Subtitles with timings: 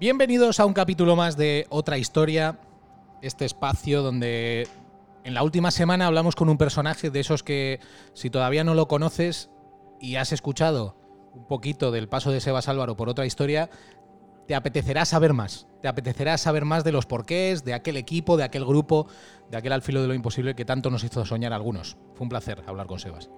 [0.00, 2.58] Bienvenidos a un capítulo más de Otra Historia,
[3.20, 4.66] este espacio donde
[5.24, 7.80] en la última semana hablamos con un personaje de esos que
[8.14, 9.50] si todavía no lo conoces
[10.00, 10.96] y has escuchado
[11.34, 13.68] un poquito del paso de Sebas Álvaro por otra historia,
[14.48, 15.66] te apetecerá saber más.
[15.82, 19.06] Te apetecerá saber más de los porqués, de aquel equipo, de aquel grupo,
[19.50, 21.98] de aquel al filo de lo imposible que tanto nos hizo soñar algunos.
[22.14, 23.28] Fue un placer hablar con Sebas.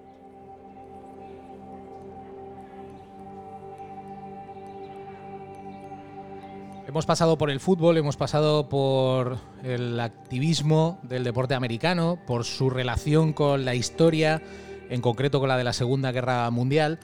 [6.93, 12.69] Hemos pasado por el fútbol, hemos pasado por el activismo del deporte americano, por su
[12.69, 14.43] relación con la historia,
[14.91, 16.99] en concreto con la de la Segunda Guerra Mundial,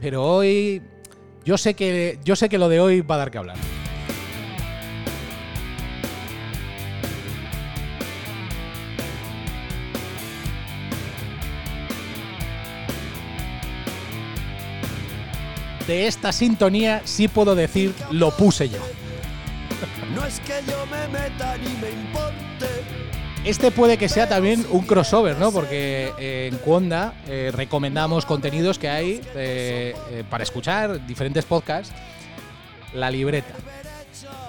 [0.00, 0.80] pero hoy
[1.44, 3.56] yo sé que yo sé que lo de hoy va a dar que hablar.
[15.88, 18.78] De esta sintonía sí puedo decir lo puse yo.
[20.16, 22.66] No es que yo me meta ni me importe.
[23.44, 25.52] Este puede que sea también un crossover, ¿no?
[25.52, 31.94] Porque eh, en Cuonda eh, recomendamos contenidos que hay eh, para escuchar, diferentes podcasts.
[32.94, 33.52] La libreta.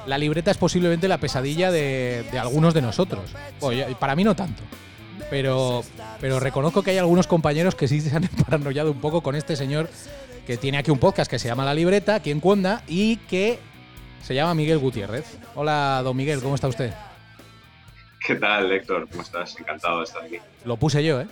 [0.06, 3.30] La libreta es posiblemente la pesadilla de, algunos de nosotros.
[4.00, 4.64] para mí no tanto.
[5.30, 5.84] Pero,
[6.22, 9.58] pero reconozco que hay algunos compañeros que sí se han paranoiado un poco con este
[9.58, 9.90] señor
[10.46, 13.60] que tiene aquí un podcast que se llama La Libreta, aquí en Cuonda, y que
[14.22, 15.38] se llama Miguel Gutiérrez.
[15.56, 16.94] Hola, don Miguel, ¿cómo está usted?
[18.26, 19.08] ¿Qué tal, Héctor?
[19.10, 19.58] ¿Cómo estás?
[19.60, 20.38] Encantado de estar aquí.
[20.66, 21.28] Lo puse yo, ¿eh?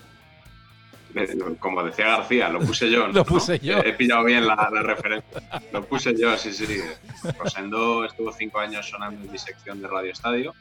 [1.16, 3.08] eh como decía García, lo puse yo.
[3.13, 3.80] lo puse yo.
[3.80, 5.41] He pillado bien la, referencia.
[5.72, 6.66] Lo puse yo, sí, sí.
[7.38, 10.53] Rosendo estuvo cinco años sonando en mi sección de Radio Estadio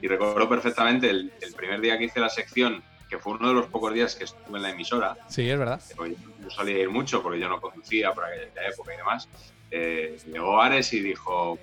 [0.00, 3.66] y recuerdo perfectamente el, primer día que hice la sección, que fue uno de los
[3.66, 5.16] pocos días que estuve en la emisora.
[5.28, 5.80] Sí, es verdad.
[5.96, 9.28] Yo solía ir mucho porque yo no conducía por aquella época y demás.
[9.70, 11.58] Eh, llegó Ares y dijo,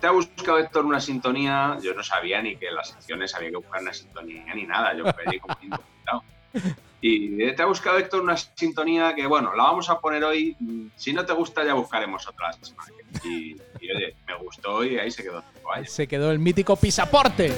[0.00, 1.76] ¿Te ha buscado Héctor una sintonía?
[1.82, 4.96] Yo no sabía ni que en las secciones había que buscar una sintonía ni nada.
[4.96, 5.56] Yo pedí como
[7.00, 10.56] Y eh, te ha buscado Héctor una sintonía que, bueno, la vamos a poner hoy.
[10.60, 12.58] Mm, si no te gusta, ya buscaremos otras.
[13.24, 15.42] Y, y oye, me gustó y ahí se quedó.
[15.86, 17.52] Se quedó el mítico pisaporte.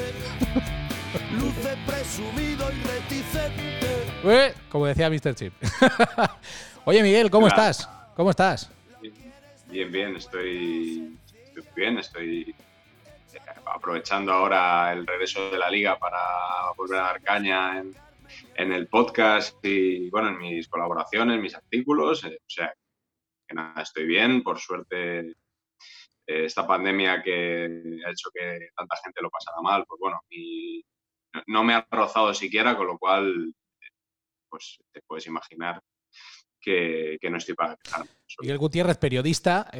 [1.32, 4.54] Luce presumido y reticente.
[4.70, 5.34] como decía Mr.
[5.34, 5.52] Chip.
[6.84, 7.88] oye, Miguel, ¿cómo estás?
[8.16, 8.70] ¿Cómo estás?
[9.70, 11.18] Bien, bien, estoy
[11.74, 12.54] bien, estoy
[13.34, 18.88] eh, aprovechando ahora el regreso de la liga para volver a dar caña en, el
[18.88, 22.24] podcast y bueno, en mis colaboraciones, mis artículos.
[22.24, 22.72] Eh, o sea,
[23.46, 25.20] que nada, estoy bien, por suerte.
[26.26, 27.64] Eh, esta pandemia que
[28.04, 30.84] ha hecho que tanta gente lo pasara mal, pues bueno, y
[31.46, 33.54] no me ha rozado siquiera, con lo cual,
[34.50, 35.82] pues te puedes imaginar
[36.60, 38.10] que, no estoy para quejarme.
[38.40, 39.70] Miguel Gutiérrez, periodista,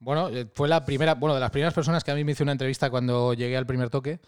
[0.00, 2.42] bueno, eh, fue la primera, bueno, de las primeras personas que a mí me hizo
[2.42, 4.18] una entrevista cuando llegué al primer toque.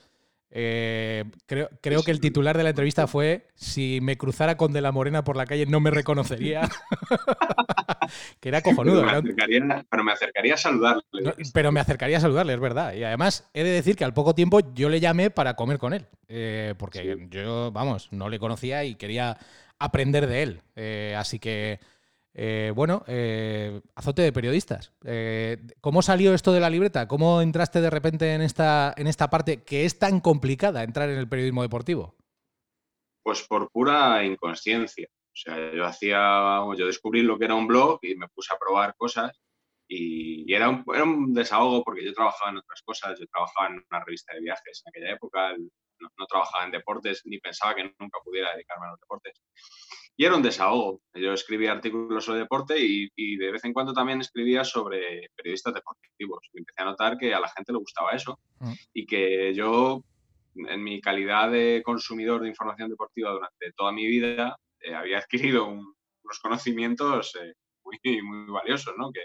[0.55, 4.83] Eh, creo, creo que el titular de la entrevista fue si me cruzara con De
[4.83, 6.69] la Morena por la calle no me reconocería.
[8.41, 9.03] que era cojonudo.
[9.03, 11.03] Pero me acercaría, a saludarle.
[11.55, 12.93] pero me acercaría a saludarle, es verdad.
[12.93, 15.95] Y además he de decir que al poco tiempo yo le llamé para comer con
[15.95, 16.07] él.
[16.29, 19.39] Eh, porque yo, vamos, no le conocía y quería
[19.79, 20.63] aprender de él.
[21.17, 21.81] así que
[22.35, 24.93] eh, bueno, eh, azote de periodistas.
[25.05, 27.07] Eh, ¿Cómo salió esto de la libreta?
[27.07, 31.19] ¿Cómo entraste de repente en esta, en esta parte que es tan complicada entrar en
[31.19, 32.17] el periodismo deportivo?
[33.23, 35.09] Pues por pura inconsciencia.
[35.11, 38.59] O sea, yo hacía, yo descubrí lo que era un blog y me puse a
[38.59, 39.33] probar cosas
[39.89, 43.19] y, era, un, desahogo porque yo trabajaba en otras cosas.
[43.19, 45.55] Yo trabajaba en una revista de viajes en aquella época,
[46.03, 49.41] no trabajaba en deportes ni pensaba que nunca pudiera dedicarme a los deportes
[50.17, 51.01] y era un desahogo.
[51.15, 56.49] Yo escribía artículos sobre deporte y, de vez en cuando también escribía sobre periodistas deportivos.
[56.53, 58.73] Y empecé a notar que a la gente le gustaba eso mm.
[58.93, 60.05] y que yo,
[60.55, 65.67] en mi calidad de consumidor de información deportiva durante toda mi vida, eh, había adquirido
[65.67, 67.55] unos conocimientos eh,
[68.05, 69.11] muy, muy valiosos, ¿no?
[69.13, 69.25] Que,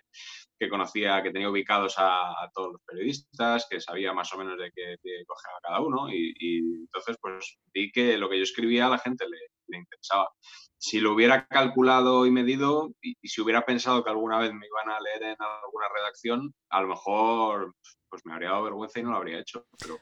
[0.60, 4.72] que conocía, que tenía ubicados a, todos los periodistas, que sabía más o menos de
[4.74, 8.90] qué coger a cada uno y, entonces pues vi que lo que yo escribía a
[8.90, 9.38] la gente le,
[9.68, 10.30] le interesaba
[10.78, 14.90] si lo hubiera calculado y medido y, si hubiera pensado que alguna vez me iban
[14.90, 17.76] a leer en alguna redacción, a lo mejor
[18.10, 19.68] pues me habría dado vergüenza y no lo habría hecho.
[19.80, 19.98] Pero,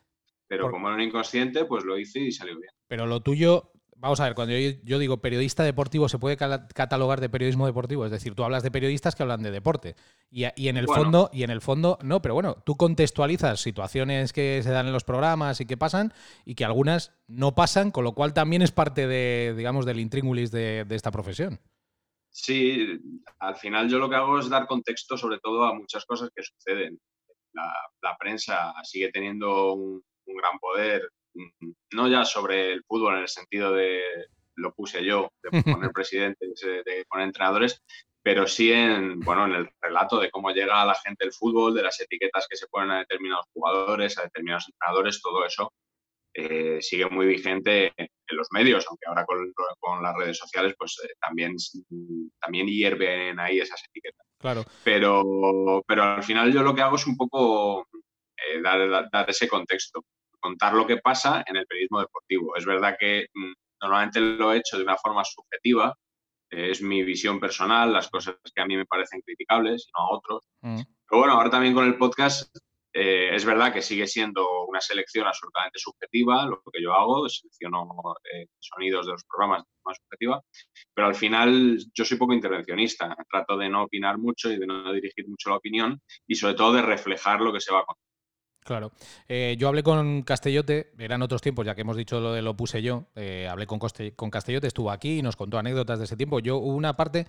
[0.48, 2.72] pero como era un inconsciente, pues lo hice y salió bien.
[2.88, 3.72] Pero lo tuyo
[4.06, 8.06] Vamos a ver, cuando yo, digo periodista deportivo, ¿se puede catalogar de periodismo deportivo?
[8.06, 9.96] Es decir, tú hablas de periodistas que hablan de deporte.
[10.30, 14.62] Y, en el fondo, y en el fondo, no, pero bueno, tú contextualizas situaciones que
[14.62, 16.14] se dan en los programas y que pasan,
[16.46, 20.52] y que algunas no pasan, con lo cual también es parte de, digamos, del intríngulis
[20.52, 21.60] de, esta profesión.
[22.30, 23.00] Sí,
[23.40, 26.44] al final yo lo que hago es dar contexto sobre todo a muchas cosas que
[26.44, 27.00] suceden.
[27.54, 31.10] la, prensa sigue teniendo un, gran poder,
[31.96, 34.02] no ya sobre el fútbol en el sentido de,
[34.56, 35.52] lo puse yo, de
[35.90, 37.82] poner presidentes, de poner entrenadores,
[38.22, 41.76] pero sí en, bueno, en el relato de cómo llega a la gente el fútbol,
[41.76, 45.72] de las etiquetas que se ponen a determinados jugadores, a determinados entrenadores, todo eso
[46.34, 51.00] eh, sigue muy vigente en los medios, aunque ahora con, con las redes sociales pues
[51.04, 51.56] eh, también,
[52.42, 54.26] también hierven ahí esas etiquetas.
[54.38, 54.66] Claro.
[54.84, 57.88] Pero, pero al final yo lo que hago es un poco
[58.38, 60.04] eh, dar, dar, ese contexto,
[60.46, 62.56] contar lo que pasa en el periodismo deportivo.
[62.56, 65.96] Es verdad que mm, normalmente lo he hecho de una forma subjetiva,
[66.50, 70.18] es mi visión personal, las cosas que a mí me parecen criticables y no a
[70.18, 70.44] otros.
[70.62, 70.82] Mm.
[71.10, 72.56] Pero bueno, ahora también con el podcast
[72.94, 77.86] eh, es verdad que sigue siendo una selección absolutamente subjetiva, lo que yo hago, selecciono
[78.32, 80.42] eh, sonidos de los programas de forma subjetiva,
[80.94, 84.94] pero al final yo soy poco intervencionista, trato de no opinar mucho y de no
[84.94, 88.05] dirigir mucho la opinión y sobre todo de reflejar lo que se va a contar.
[88.66, 88.92] Claro.
[89.30, 92.58] Eh, yo hablé con Castellote, eran otros tiempos, ya que hemos dicho lo de lo
[92.58, 93.06] puse yo.
[93.50, 93.80] hablé con,
[94.16, 96.40] con Castellote, estuvo aquí y nos contó anécdotas de ese tiempo.
[96.40, 97.28] Yo hubo una parte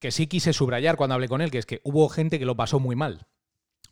[0.00, 2.56] que sí quise subrayar cuando hablé con él, que es que hubo gente que lo
[2.56, 3.26] pasó muy mal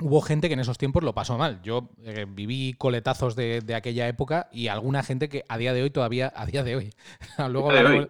[0.02, 1.60] hubo gente que en esos tiempos lo pasó mal.
[1.62, 5.90] Yo eh, viví coletazos de, aquella época y alguna gente que a día de hoy
[5.90, 6.90] todavía, a día de hoy,
[7.50, 8.08] luego, hablaremos,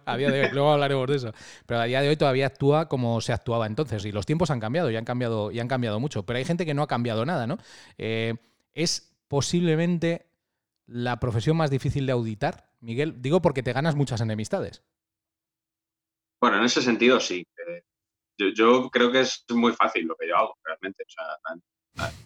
[0.53, 1.33] luego hablaremos de eso,
[1.65, 4.59] pero a día de hoy todavía actúa como se actuaba entonces y los tiempos han
[4.59, 7.25] cambiado y han cambiado, y han cambiado mucho, pero hay gente que no ha cambiado
[7.25, 7.57] nada, ¿no?
[7.97, 8.35] Eh,
[8.73, 10.27] es posiblemente
[10.85, 14.83] la profesión más difícil de auditar, Miguel, digo porque te ganas muchas enemistades.
[16.41, 17.47] Bueno, en ese sentido sí.
[17.67, 17.83] Eh,
[18.37, 21.03] yo, yo, creo que es muy fácil lo que yo hago, realmente.
[21.07, 21.23] O sea,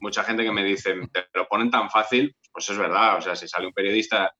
[0.01, 3.35] mucha gente que me dice, te lo ponen tan fácil, pues es verdad, o sea,
[3.35, 4.33] si sale un periodista,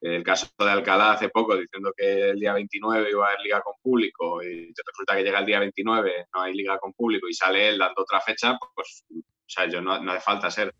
[0.00, 3.60] el caso de Alcalá hace poco, diciendo que el día 29 iba a haber liga
[3.62, 7.26] con público y te resulta que llega el día 29, no hay liga con público
[7.28, 10.74] y sale él dando otra fecha, pues, o sea, yo no, no hace falta ser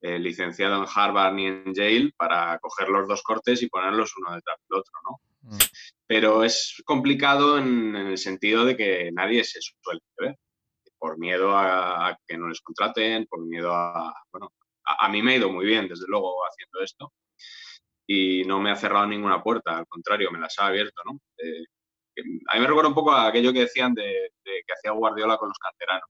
[0.00, 4.34] eh, licenciado en Harvard ni en Yale para coger los dos cortes y ponerlos uno
[4.34, 5.50] detrás del otro, ¿no?
[5.52, 5.58] Mm.
[6.06, 10.36] Pero es complicado en, en, el sentido de que nadie se suele ver
[11.00, 14.52] por miedo a, que no les contraten, por miedo a, bueno,
[14.84, 17.12] a, mí me ha ido muy bien, desde luego, haciendo esto
[18.06, 21.20] y no me ha cerrado ninguna puerta, al contrario, me las ha abierto, ¿no?
[21.38, 21.64] Eh,
[22.48, 25.48] a mí me recuerda un poco a aquello que decían de, que hacía Guardiola con
[25.48, 26.08] los canteranos.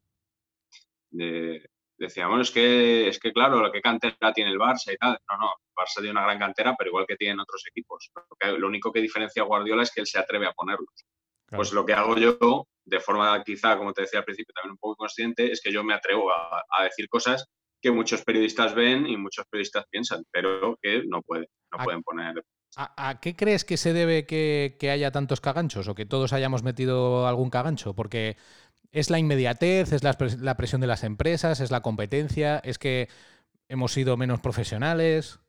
[1.10, 5.18] De, decía, bueno, es que, es que claro, ¿qué cantera tiene el Barça y tal?
[5.30, 8.10] No, no, el Barça tiene una gran cantera, pero igual que tienen otros equipos.
[8.58, 11.04] lo único que diferencia Guardiola es que él se atreve a ponerlos.
[11.50, 14.78] Pues lo que hago yo, de forma quizá, como te decía al principio, también un
[14.78, 17.46] poco consciente, es que yo me atrevo a, decir cosas
[17.82, 22.44] que muchos periodistas ven y muchos periodistas piensan, pero que no pueden, no pueden poner.
[22.76, 27.26] ¿A, qué crees que se debe que, haya tantos caganchos o que todos hayamos metido
[27.26, 27.94] algún cagancho?
[27.94, 28.36] Porque
[28.92, 33.08] es la inmediatez, es la, la presión de las empresas, es la competencia, es que
[33.68, 35.40] hemos sido menos profesionales.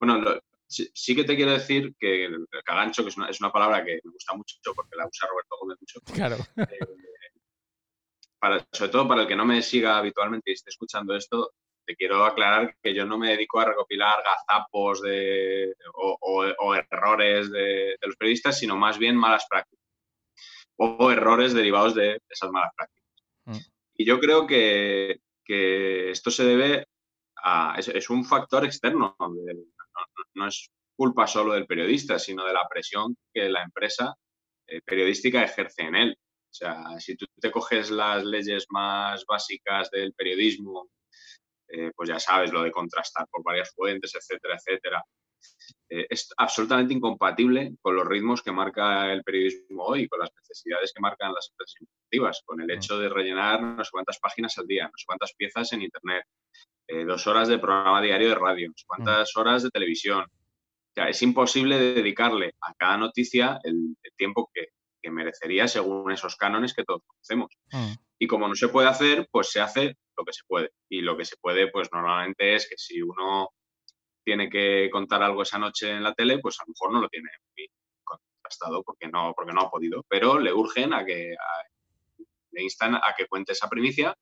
[0.00, 3.52] Bueno, lo, Sí, que te quiero decir que el cagancho, que es una, es una,
[3.52, 6.00] palabra que me gusta mucho porque la usa Roberto Gómez mucho.
[6.14, 6.36] Claro.
[6.56, 6.78] Eh,
[8.38, 11.52] para, sobre todo para el que no me siga habitualmente y esté escuchando esto,
[11.86, 17.96] te quiero aclarar que yo no me dedico a recopilar gazapos de, o, errores de,
[18.02, 19.84] los periodistas, sino más bien malas prácticas
[20.78, 23.08] o errores derivados de esas malas prácticas.
[23.44, 23.58] Mm.
[23.94, 26.86] Y yo creo que, que, esto se debe
[27.36, 27.76] a.
[27.78, 29.54] Es, es un factor externo de,
[30.34, 34.14] no, es culpa solo del periodista, sino de la presión que la empresa
[34.66, 36.18] eh, periodística ejerce en él.
[36.18, 40.88] O sea, si tú te coges las leyes más básicas del periodismo,
[41.68, 45.02] eh, pues ya sabes, lo de contrastar por varias fuentes, etcétera, etcétera,
[45.88, 50.92] eh, es absolutamente incompatible con los ritmos que marca el periodismo hoy, con las necesidades
[50.92, 52.70] que marcan las empresas informativas, con el mm.
[52.70, 56.24] hecho de rellenar no sé cuántas páginas al día, no sé cuántas piezas en Internet,
[56.88, 59.40] eh, dos horas de programa diario de radio, cuántas mm.
[59.40, 60.22] horas de televisión.
[60.24, 64.68] O sea, es imposible dedicarle a cada noticia el, tiempo que,
[65.08, 67.52] merecería según esos cánones que todos conocemos.
[67.70, 67.92] Mm.
[68.18, 70.72] Y como no se puede hacer, pues se hace lo que se puede.
[70.88, 73.50] Y lo que se puede, pues normalmente es que si uno
[74.26, 77.08] tiene que contar algo esa noche en la tele, pues a lo mejor no lo
[77.08, 77.28] tiene
[78.02, 80.04] contrastado porque no, porque no ha podido.
[80.08, 81.36] Pero le urgen a que,
[82.50, 84.16] le instan a que cuente esa primicia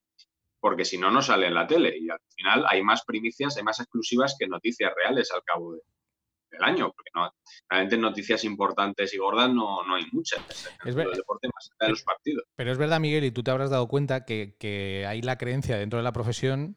[0.60, 1.96] porque si no, no sale en la tele.
[1.98, 6.62] Y al final hay más primicias, hay más exclusivas que noticias reales al cabo del
[6.62, 7.34] año, porque no,
[7.68, 10.42] realmente noticias importantes y gordas no, no hay muchas.
[10.84, 12.44] Es el deporte más allá de los partidos.
[12.56, 15.98] Pero es verdad, Miguel, y tú te habrás dado cuenta que, hay la creencia dentro
[15.98, 16.76] de la profesión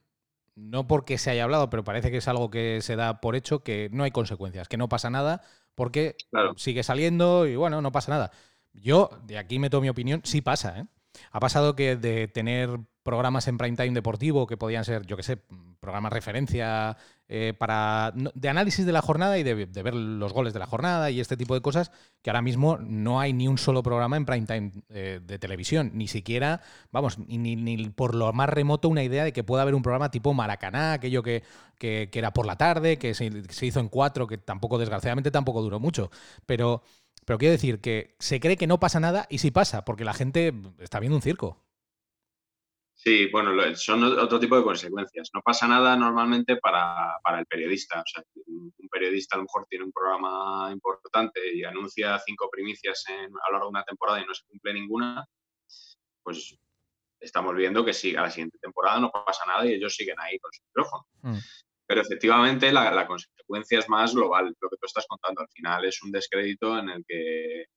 [0.58, 3.64] no porque se haya hablado, pero parece que es algo que se da por hecho,
[3.64, 5.42] que no hay consecuencias, que no pasa nada,
[5.76, 6.16] porque
[6.56, 8.32] sigue saliendo y bueno, no pasa nada.
[8.74, 10.80] Yo, de aquí meto mi opinión, sí pasa.
[10.80, 10.86] ¿eh?
[11.31, 15.24] Ha pasado que de tener programas en prime time deportivo que podían ser, yo qué
[15.24, 15.38] sé,
[15.79, 16.97] programas referencia
[17.29, 21.09] eh, para de análisis de la jornada y de, ver los goles de la jornada
[21.09, 24.25] y este tipo de cosas, que ahora mismo no hay ni un solo programa en
[24.25, 26.59] prime time eh, de televisión, ni siquiera,
[26.91, 30.33] vamos, ni, por lo más remoto una idea de que pueda haber un programa tipo
[30.33, 31.43] Maracaná, aquello que,
[31.77, 35.62] que, era por la tarde, que se, se hizo en cuatro, que tampoco, desgraciadamente, tampoco
[35.62, 36.12] duró mucho.
[36.45, 36.81] Pero,
[37.27, 40.13] pero quiero decir que se cree que no pasa nada y sí pasa, porque la
[40.13, 41.62] gente está viendo un circo.
[42.93, 45.29] Sí, bueno, son otro tipo de consecuencias.
[45.34, 48.00] No pasa nada normalmente para, el periodista.
[48.00, 53.03] O sea, un, periodista a lo mejor tiene un programa importante y anuncia cinco primicias
[53.10, 55.27] en, a lo largo de una temporada y no se cumple ninguna,
[56.24, 56.57] pues
[57.19, 60.39] estamos viendo que sí, a la siguiente temporada no pasa nada y ellos siguen ahí
[60.39, 61.05] con su micrófono.
[61.24, 61.38] Mm.
[61.88, 65.41] Pero efectivamente la, consecuencia es más global, lo que tú estás contando.
[65.41, 67.67] Al final es un descrédito en el que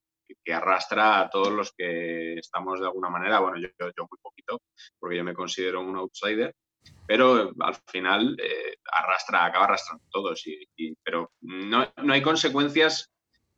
[0.52, 4.60] arrastra a todos los que estamos de alguna manera, bueno, yo, yo muy poquito,
[4.98, 6.54] porque yo me considero un outsider,
[7.06, 10.46] pero al final eh, arrastra, acaba arrastrando todos.
[10.46, 13.10] Y, pero no, no, hay consecuencias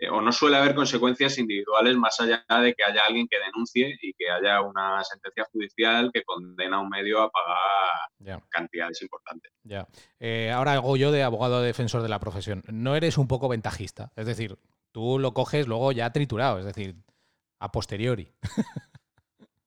[0.04, 3.99] eh, o no suele haber consecuencias individuales más allá de que haya alguien que denuncie
[4.00, 9.52] y que haya una sentencia judicial que condena a un medio a pagar cantidades importantes.
[9.64, 9.87] Ya.
[10.21, 12.62] Eh, ahora hago yo de abogado defensor de la profesión.
[12.68, 14.12] ¿No eres un poco ventajista?
[14.16, 14.59] Es decir,
[14.92, 16.94] Tú lo coges luego ya triturado, es decir,
[17.59, 18.32] a posteriori.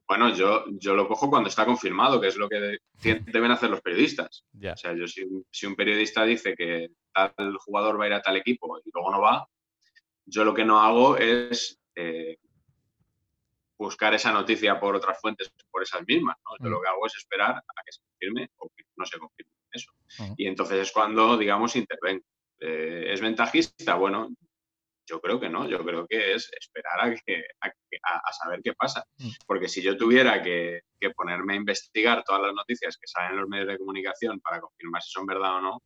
[0.08, 2.78] Bueno, yo, yo lo cojo cuando está confirmado, que es lo que
[3.26, 4.46] deben hacer los periodistas.
[4.54, 8.22] O sea, yo si, si, un periodista dice que tal jugador va a ir a
[8.22, 9.48] tal equipo y luego no va,
[10.26, 12.38] yo lo que no hago es eh,
[13.78, 16.38] buscar esa noticia por otras fuentes, por esas mismas.
[16.60, 16.82] Yo lo mm.
[16.82, 19.92] que hago es esperar a que se confirme o que no se confirme eso.
[20.38, 22.26] Y entonces es cuando, digamos, intervengo.
[22.60, 23.96] Eh, ¿Es ventajista?
[23.96, 24.30] Bueno,
[25.06, 27.44] yo creo que no, yo creo que es esperar a, que,
[28.02, 29.06] a, saber qué pasa.
[29.18, 29.30] Mm.
[29.46, 30.82] Porque si yo tuviera que,
[31.16, 35.04] ponerme a investigar todas las noticias que salen en los medios de comunicación para confirmar
[35.04, 35.84] si son verdad o no,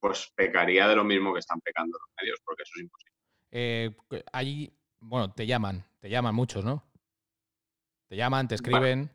[0.00, 3.17] pues pecaría de lo mismo que están pecando los medios, porque eso es imposible.
[3.50, 3.90] Eh,
[5.00, 6.84] bueno, te llaman, te llaman muchos, ¿no?
[8.08, 9.10] Te llaman, te escriben.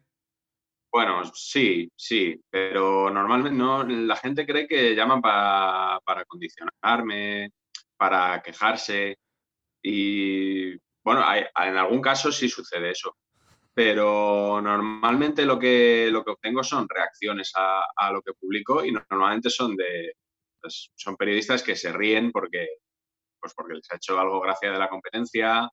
[0.91, 7.49] Bueno, sí, sí, pero normalmente no, la gente cree que llaman para, para condicionarme,
[7.97, 9.17] para quejarse.
[9.81, 13.17] Y bueno, en algún caso sí sucede eso,
[13.73, 19.49] pero normalmente lo que, lo que obtengo son reacciones a, lo que publico y normalmente
[19.49, 20.13] son de
[20.61, 22.67] pues, son periodistas que se ríen porque
[23.43, 25.69] pues porque les ha hecho algo gracia de la competencia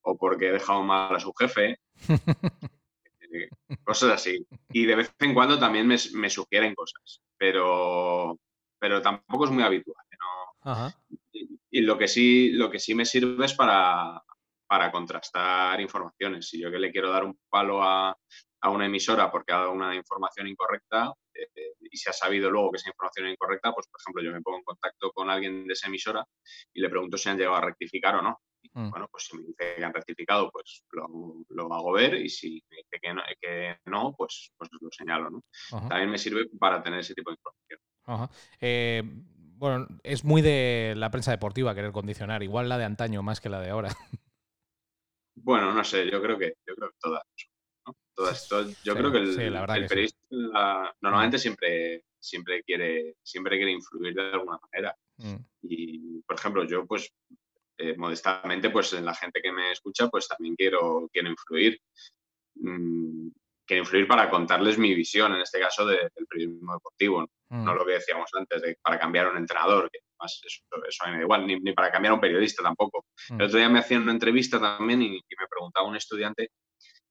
[0.00, 1.78] o porque he dejado mal a su jefe.
[3.34, 3.48] Eh,
[3.82, 4.46] cosas así.
[4.74, 8.38] Y de vez en cuando también me, sugieren cosas, pero,
[8.78, 9.96] pero tampoco es muy habitual.
[10.66, 10.92] ¿no?
[11.70, 14.22] Y lo que sí, lo que sí me sirve es para,
[14.66, 16.46] para contrastar informaciones.
[16.46, 18.14] Si yo que le quiero dar un palo a,
[18.62, 22.70] a una emisora porque ha dado una información incorrecta eh, y se ha sabido luego
[22.70, 25.66] que esa información es incorrecta, pues por ejemplo yo me pongo en contacto con alguien
[25.66, 26.24] de esa emisora
[26.72, 28.40] y le pregunto si han llegado a rectificar o no.
[28.74, 28.90] Mm.
[28.90, 32.62] Bueno, pues si me dice que han rectificado, pues lo, lo hago ver y si
[32.70, 35.28] me dice que no, que no pues, pues lo señalo.
[35.30, 35.42] ¿no?
[35.88, 37.80] También me sirve para tener ese tipo de información.
[38.04, 38.30] Ajá.
[38.60, 43.40] Eh, bueno, es muy de la prensa deportiva querer condicionar, igual la de antaño más
[43.40, 43.90] que la de ahora.
[45.34, 47.22] Bueno, no sé, yo creo que, yo creo que todas.
[48.14, 48.48] Todas,
[48.84, 54.94] yo creo que el, periodista normalmente siempre, siempre, quiere, siempre quiere influir de alguna manera.
[55.16, 55.36] Mm.
[55.62, 57.10] Y, por ejemplo, yo pues
[57.78, 61.80] eh, modestamente, pues en la gente que me escucha, pues también quiero, quiero influir.
[62.56, 63.28] Mm,
[63.66, 67.28] quiero influir para contarles mi visión, en este caso del periodismo deportivo, ¿no?
[67.48, 67.76] Mm.
[67.76, 70.62] lo que decíamos antes, de para cambiar un entrenador, que más eso,
[71.04, 73.06] a mí me da igual, ni, para cambiar un periodista tampoco.
[73.30, 73.40] Mm.
[73.40, 76.50] El otro día me hacían una entrevista también y, me preguntaba un estudiante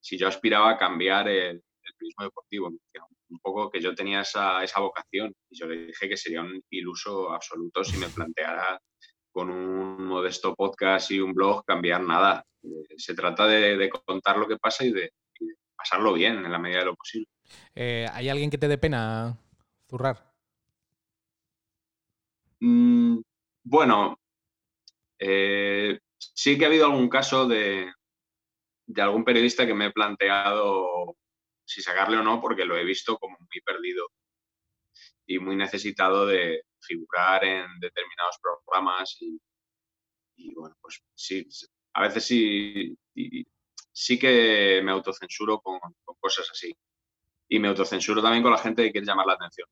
[0.02, 1.64] si yo aspiraba a cambiar el,
[1.98, 2.68] periodismo deportivo.
[2.68, 6.62] un poco que yo tenía esa, esa vocación y yo le dije que sería un
[6.70, 8.80] iluso absoluto si me planteara
[9.32, 12.46] con un modesto podcast y un blog cambiar nada.
[12.64, 15.12] Eh, se trata de contar lo que pasa y de,
[15.82, 17.28] pasarlo bien en la medida de lo posible.
[17.74, 19.38] Eh, ¿Hay alguien que te dé pena
[19.90, 20.32] zurrar?
[22.60, 23.20] Mm,
[23.64, 24.20] bueno,
[25.18, 27.92] eh, sí que ha habido algún caso de,
[28.94, 31.16] de algún periodista que me he planteado
[31.66, 34.10] si sacarle o no, porque lo he visto como muy perdido
[35.26, 39.40] y muy necesitado de figurar en determinados programas y,
[40.56, 41.48] bueno, pues sí,
[41.94, 42.98] a veces sí,
[43.92, 45.80] sí que me autocensuro con,
[46.20, 46.76] cosas así.
[47.48, 49.68] Y me autocensuro también con la gente que quiere llamar la atención.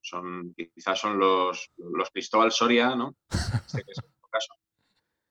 [0.00, 3.16] Son, quizás son los, los Cristóbal Soria, ¿no?
[3.30, 4.54] Este que es el caso.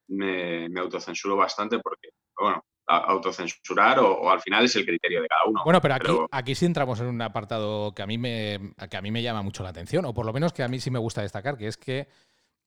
[0.08, 2.66] Me, me, autocensuro bastante porque, bueno,
[2.98, 5.62] autocensurar o, al final es el criterio de cada uno.
[5.64, 9.02] Bueno, pero aquí, aquí sí entramos en un apartado que a, mí me, que a
[9.02, 11.00] mí me llama mucho la atención, o por lo menos que a mí sí me
[11.00, 12.08] gusta destacar, que es que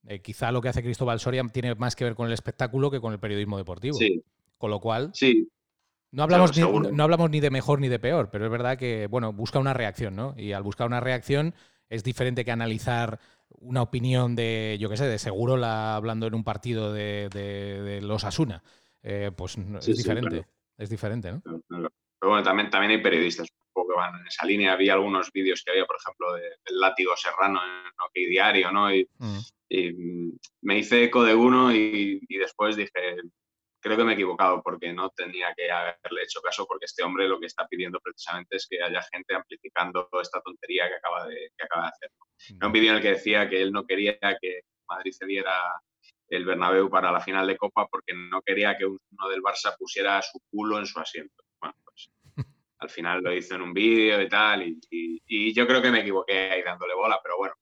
[0.07, 3.01] eh, quizá lo que hace Cristóbal Soria tiene más que ver con el espectáculo que
[3.01, 3.97] con el periodismo deportivo.
[3.97, 4.23] Sí.
[4.57, 5.49] Con lo cual, sí.
[6.11, 9.07] no, hablamos ni, no hablamos ni de mejor ni de peor, pero es verdad que,
[9.07, 10.33] bueno, busca una reacción, ¿no?
[10.37, 11.53] Y al buscar una reacción
[11.89, 16.35] es diferente que analizar una opinión de, yo qué sé, de seguro la, hablando en
[16.35, 18.63] un partido de, los Asuna.
[19.07, 20.47] Eh, pues es diferente.
[20.77, 21.41] Es diferente, ¿no?
[21.69, 24.75] Pero bueno, también, también hay periodistas que van en esa línea.
[24.75, 28.93] Vi algunos vídeos que había, por ejemplo, del látigo serrano en OK Diario, ¿no?
[28.93, 29.39] Y, mm.
[29.69, 33.17] mm, me hice eco de uno y, y, después dije,
[33.79, 37.27] creo que me he equivocado porque no tenía que haberle hecho caso porque este hombre
[37.27, 41.51] lo que está pidiendo precisamente es que haya gente amplificando esta tontería que acaba de,
[41.55, 42.11] que acaba de hacer.
[42.57, 45.53] Era un vídeo en el que decía que él no quería que Madrid cediera
[46.29, 50.21] el Bernabéu para la final de Copa porque no quería que uno del Barça pusiera
[50.21, 51.43] su culo en su asiento.
[51.59, 52.11] Bueno, pues
[52.79, 56.51] al final lo hizo en un vídeo y tal y, yo creo que me equivoqué
[56.51, 57.53] ahí dándole bola, pero bueno,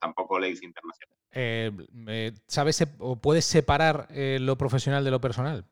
[0.00, 1.16] tampoco le hice internacional.
[1.32, 5.66] Eh, ¿Sabes o puedes separar eh, lo profesional de lo personal?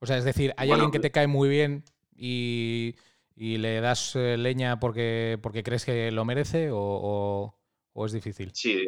[0.00, 2.94] O sea, es decir, ¿hay alguien que te cae muy bien y,
[3.36, 7.54] le das eh, leña porque, porque crees que lo merece o,
[8.04, 8.50] es difícil?
[8.54, 8.86] Sí,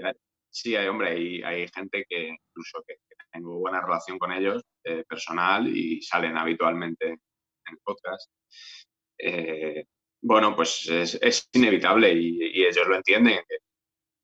[0.51, 2.97] sí, hay, hombre, hay, hay gente que incluso que,
[3.33, 4.63] tengo buena relación con ellos,
[5.09, 8.29] personal, y salen habitualmente en podcast.
[10.21, 13.41] bueno, pues es, inevitable y, ellos lo entienden,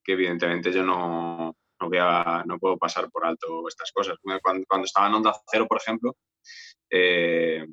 [0.04, 4.16] que evidentemente yo no, no, puedo pasar por alto estas cosas.
[4.42, 6.16] Cuando, estaba en Onda Cero, por ejemplo,
[6.90, 7.66] eh,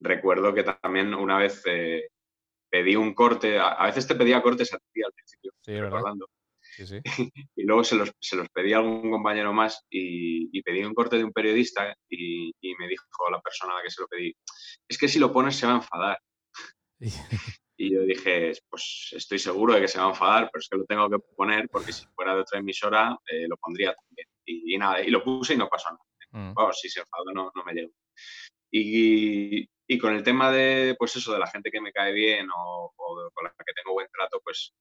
[0.00, 2.08] recuerdo que también una vez eh,
[2.68, 5.72] pedí un corte, a, veces te pedía cortes a ti al principio, sí,
[6.72, 7.00] Sí, sí.
[7.56, 11.18] y luego se los, se los, pedí a algún compañero más y, pedí un corte
[11.18, 14.34] de un periodista y, y, me dijo la persona a la que se lo pedí,
[14.88, 16.18] es que si lo pones se va a enfadar.
[17.82, 20.78] Y yo dije, pues estoy seguro de que se va a enfadar, pero es que
[20.78, 24.28] lo tengo que poner porque si fuera de otra emisora eh, lo pondría también.
[24.44, 26.54] Y, nada, y lo puse y no pasó nada.
[26.54, 26.54] Mm.
[26.72, 27.92] si se enfadó no, no me llevo.
[28.70, 32.46] Y, y, con el tema de, pues eso, de la gente que me cae bien
[32.54, 34.72] o, con la que tengo buen trato, pues,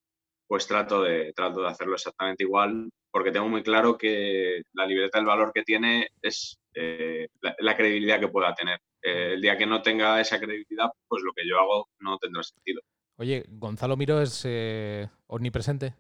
[0.52, 5.18] pues trato, de, trato de hacerlo exactamente igual, porque tengo muy claro que la libreta,
[5.18, 8.78] el valor que tiene es eh, la, credibilidad que pueda tener.
[9.02, 12.44] Eh, el día que no tenga esa credibilidad, pues lo que yo hago no tendrá
[12.44, 12.82] sentido.
[13.16, 15.96] Oye, Gonzalo Miro es eh, omnipresente.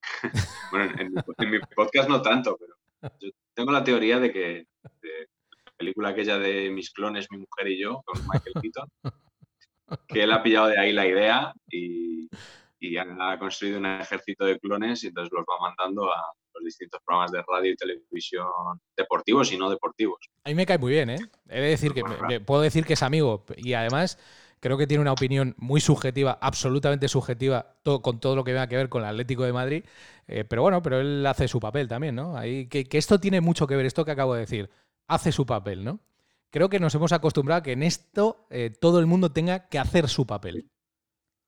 [0.72, 6.08] bueno, en, mi podcast no tanto, pero yo tengo la teoría de que la película
[6.08, 8.88] aquella de Mis clones, mi mujer y yo, con Michael Keaton,
[10.08, 12.30] que él ha pillado de ahí la idea y,
[12.78, 17.00] y ha construido un ejército de clones y entonces los va mandando a, los distintos
[17.04, 18.46] programas de radio y televisión
[18.96, 20.18] deportivos y no deportivos.
[20.44, 21.18] A mí me cae muy bien, ¿eh?
[21.48, 24.18] He de decir que puedo decir que es amigo y además
[24.60, 28.76] creo que tiene una opinión muy subjetiva, absolutamente subjetiva, con todo lo que tenga que
[28.76, 29.84] ver con el Atlético de Madrid.
[30.26, 32.36] Eh, pero bueno, pero él hace su papel también, ¿no?
[32.36, 34.70] Ahí, que, esto tiene mucho que ver, esto que acabo de decir,
[35.06, 36.00] hace su papel, ¿no?
[36.50, 39.78] Creo que nos hemos acostumbrado a que en esto eh, todo el mundo tenga que
[39.78, 40.70] hacer su papel.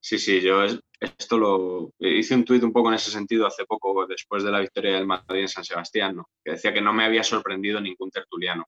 [0.00, 0.64] Sí, sí, yo
[1.00, 4.60] esto lo hice un tuit un poco en ese sentido hace poco, después de la
[4.60, 6.28] victoria del Madrid en San Sebastián, ¿no?
[6.44, 8.66] que decía que no me había sorprendido ningún tertuliano.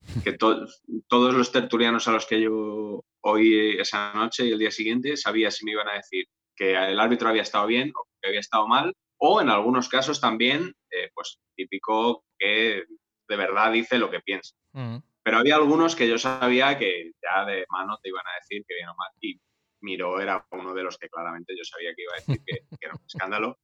[0.24, 5.16] Que todos los tertulianos a los que yo oí esa noche y el día siguiente
[5.16, 8.40] sabía si me iban a decir que el árbitro había estado bien o que había
[8.40, 12.82] estado mal, o en algunos casos también, eh, pues típico que
[13.28, 14.54] de verdad dice lo que piensa.
[14.72, 14.96] Mm.
[15.22, 18.74] Pero había algunos que yo sabía que ya de mano te iban a decir que
[18.74, 19.10] bien o mal.
[19.20, 19.40] Y
[19.82, 22.94] Miró era uno de los que claramente yo sabía que iba a decir que, era
[22.94, 23.58] un escándalo.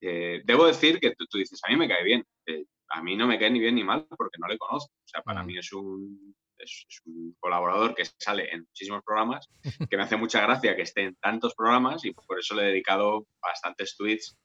[0.00, 2.24] Eh, debo decir que tú, dices, a mí me cae bien.
[2.46, 4.92] Eh, a mí no me cae ni bien ni mal porque no le conozco.
[4.92, 5.46] O sea, para mm.
[5.46, 9.48] mí es un, es, un colaborador que sale en muchísimos programas,
[9.90, 12.66] que me hace mucha gracia que esté en tantos programas y por eso le he
[12.66, 14.36] dedicado bastantes tweets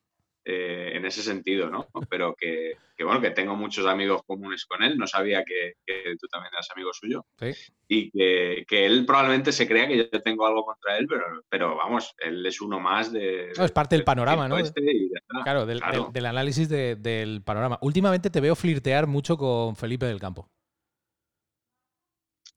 [0.46, 1.88] eh, en ese sentido, ¿no?
[2.10, 5.76] Pero que, bueno, que tengo muchos amigos comunes con él, no sabía que,
[6.18, 7.26] tú también eras amigo suyo.
[7.88, 12.16] Y que, él probablemente se crea que yo tengo algo contra él, pero, pero vamos,
[12.20, 13.52] él es uno más de...
[13.52, 14.58] es parte del panorama, ¿no?
[14.58, 14.82] Este
[15.44, 17.78] claro, del, análisis del panorama.
[17.82, 20.50] Últimamente te veo flirtear mucho con Felipe del Campo.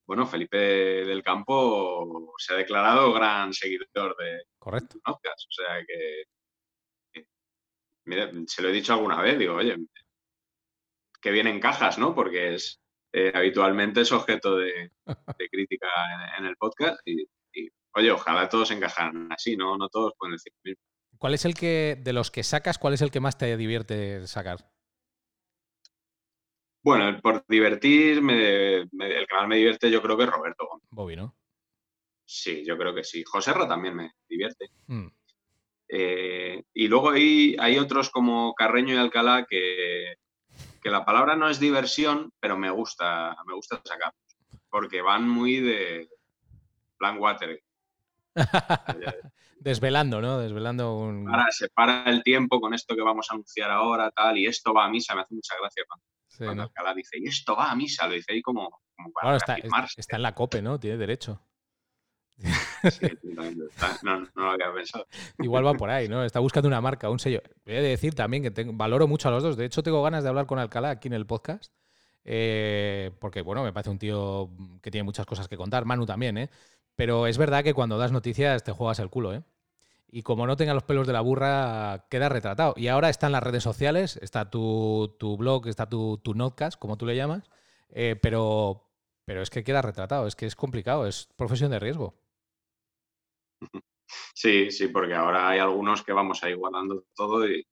[0.07, 4.99] Bueno, Felipe del Campo se ha declarado gran seguidor de Correcto.
[5.05, 6.25] O sea que
[8.05, 9.77] mira, se lo he dicho alguna vez, digo, oye,
[11.21, 12.15] que vienen cajas, ¿no?
[12.15, 14.91] Porque es eh, habitualmente es objeto de,
[15.51, 15.87] crítica
[16.38, 17.27] en, el podcast y,
[17.95, 19.77] oye, ojalá todos encajan así, ¿no?
[19.77, 20.83] No todos pueden decir lo mismo.
[21.19, 24.27] ¿Cuál es el que, de los que sacas, cuál es el que más te divierte
[24.27, 24.73] sacar?
[26.83, 30.88] Bueno, por divertir, el que más me divierte yo creo que es Roberto Gómez.
[30.91, 31.37] Bobby, ¿no?
[32.25, 33.23] Sí, yo creo que sí.
[33.25, 34.71] Joserra también me divierte.
[34.87, 35.09] Mm.
[35.94, 40.14] Eh, y luego hay, hay otros como Carreño y Alcalá que,
[40.83, 44.16] que la palabra no es diversión, pero me gusta, me gusta sacarlos.
[44.70, 46.09] Porque van muy de
[46.96, 47.62] plan water.
[49.61, 50.38] Desvelando, ¿no?
[50.38, 51.28] Desvelando un.
[51.28, 54.72] Ahora se para el tiempo con esto que vamos a anunciar ahora, tal, y esto
[54.72, 55.14] va a misa.
[55.14, 55.85] Me hace mucha gracia
[56.38, 58.81] cuando, Alcalá dice, y esto va a misa, lo dice ahí como,
[59.12, 60.81] para está, está, en la COPE, ¿no?
[60.81, 61.42] Tiene derecho.
[64.02, 65.07] no, no, lo había pensado.
[65.38, 66.24] Igual va por ahí, ¿no?
[66.24, 67.42] Está buscando una marca, un sello.
[67.64, 69.57] Voy a decir también que valoro mucho a los dos.
[69.57, 71.72] De hecho, tengo ganas de hablar con Alcalá aquí en el podcast.
[72.24, 74.50] Eh, porque, bueno, me parece un tío
[74.81, 75.85] que tiene muchas cosas que contar.
[75.85, 76.50] Manu también, ¿eh?
[76.96, 79.42] Pero es verdad que cuando das noticias te juegas el culo, ¿eh?
[80.14, 82.74] Y como no tenga los pelos de la burra, queda retratado.
[82.76, 87.07] Y ahora están las redes sociales, está tu, blog, está tu, tu notcast, como tú
[87.07, 87.50] le llamas.
[87.88, 88.90] Eh, pero,
[89.24, 92.14] pero es que queda retratado, es que es complicado, es profesión de riesgo.
[94.35, 97.64] Sí, sí, porque ahora hay algunos que vamos ahí guardando todo y,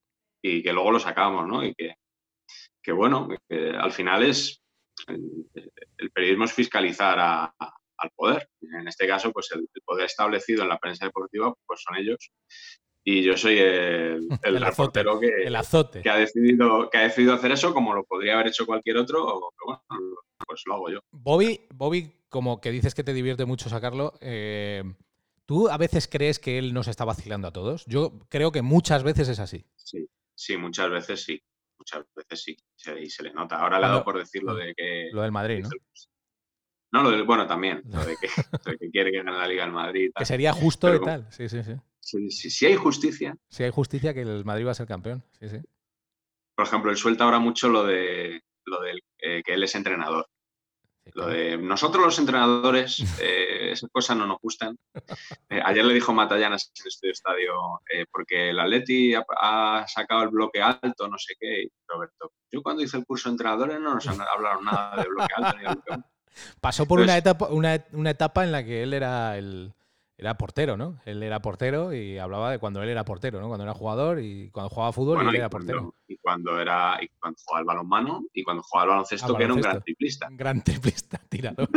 [0.43, 1.65] que luego lo sacamos, ¿no?
[1.65, 1.97] Y que,
[2.83, 4.63] que bueno, que al final es
[5.09, 8.49] el, periodismo es fiscalizar al poder.
[8.63, 12.31] En este caso, pues el, poder establecido en la prensa deportiva, pues son ellos.
[13.05, 16.03] Y yo soy el, el, reportero que, el azote.
[16.03, 19.25] que, ha decidido, que ha decidido hacer eso, como lo podría haber hecho cualquier otro,
[19.59, 21.01] pero bueno, pues lo hago yo.
[21.11, 24.85] Bobby, Bobby, como que dices que te divierte mucho sacarlo, eh,
[25.51, 27.85] ¿Tú a veces crees que él nos está vacilando a todos?
[27.87, 29.67] Yo creo que muchas veces es así.
[29.75, 31.43] Sí, sí, muchas veces sí.
[31.77, 32.57] Muchas veces sí.
[33.01, 33.57] Y se le nota.
[33.57, 35.09] Ahora le ha dado por decir lo de que.
[35.11, 35.71] Lo del Madrid, ¿no?
[36.93, 37.83] No, lo del, bueno, también.
[37.93, 38.29] Lo de que,
[38.93, 40.13] quiere que gane la Liga del Madrid.
[40.15, 41.27] Que sería justo y tal.
[41.33, 42.31] Sí, sí, sí.
[42.31, 43.37] Si, hay justicia.
[43.49, 45.25] Si hay justicia, que el Madrid va a ser campeón.
[45.41, 45.59] Sí, sí.
[46.55, 50.29] Por ejemplo, él suelta ahora mucho lo de lo del eh, que él es entrenador.
[51.15, 54.77] Lo de nosotros los entrenadores, eh, esas cosas no nos gustan.
[55.49, 60.29] Eh, ayer le dijo Matallanas en este estadio, eh, porque el Atleti ha, sacado el
[60.29, 62.33] bloque alto, no sé qué, Roberto.
[62.51, 65.65] Yo cuando hice el curso de entrenadores no nos hablaron nada de bloque alto ni
[65.65, 66.05] de bloque
[66.61, 69.75] Pasó por una, etapa, una, una etapa en la que él era el,
[70.21, 71.01] era portero, ¿no?
[71.07, 73.49] Él era portero y hablaba de cuando él era portero, ¿no?
[73.49, 75.95] Cuando era jugador y cuando jugaba fútbol él era portero.
[76.07, 79.55] Y cuando era y cuando jugaba al balonmano y cuando jugaba al baloncesto, que era
[79.55, 80.29] un gran triplista.
[80.31, 81.71] Gran triplista, tirador.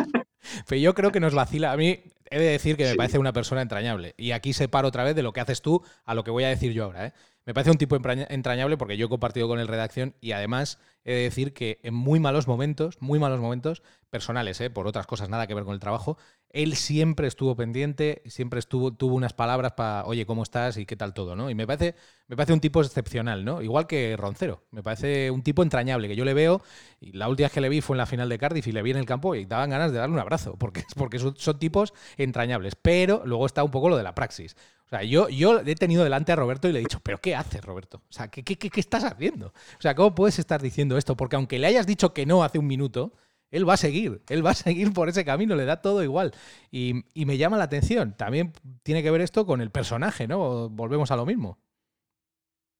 [0.67, 1.71] Pero yo creo que nos vacila.
[1.71, 4.13] A mí he de decir que me parece una persona entrañable.
[4.17, 6.43] Y aquí se para otra vez de lo que haces tú a lo que voy
[6.43, 7.13] a decir yo ahora, ¿eh?
[7.45, 11.13] Me parece un tipo entrañable porque yo he compartido con él redacción y además he
[11.13, 14.69] de decir que en muy malos momentos, muy malos momentos, personales, ¿eh?
[14.69, 16.17] por otras cosas, nada que ver con el trabajo,
[16.49, 20.95] él siempre estuvo pendiente, siempre estuvo, tuvo unas palabras para, oye, ¿cómo estás y qué
[20.95, 21.35] tal todo?
[21.35, 21.49] ¿no?
[21.49, 21.95] Y me parece,
[22.27, 23.61] me parece un tipo excepcional, ¿no?
[23.61, 26.61] Igual que Roncero, me parece un tipo entrañable, que yo le veo,
[27.01, 28.83] y la última vez que le vi fue en la final de Cardiff y le
[28.83, 31.59] vi en el campo y daban ganas de darle un abrazo, porque, porque son, son
[31.59, 32.75] tipos entrañables.
[32.75, 34.55] Pero luego está un poco lo de la praxis.
[34.93, 37.33] O sea, yo, yo he tenido delante a Roberto y le he dicho, ¿pero qué
[37.33, 38.03] haces, Roberto?
[38.07, 39.47] O sea, ¿qué, qué, qué estás haciendo?
[39.47, 41.17] O sea, ¿cómo puedes estar diciendo esto?
[41.17, 43.11] Porque aunque le hayas dicho que no hace un minuto,
[43.49, 46.31] él va a seguir, él va a seguir por ese camino, le da todo igual.
[46.69, 48.15] Y, me llama la atención.
[48.15, 48.53] También
[48.83, 50.69] tiene que ver esto con el personaje, ¿no?
[50.69, 51.57] Volvemos a lo mismo.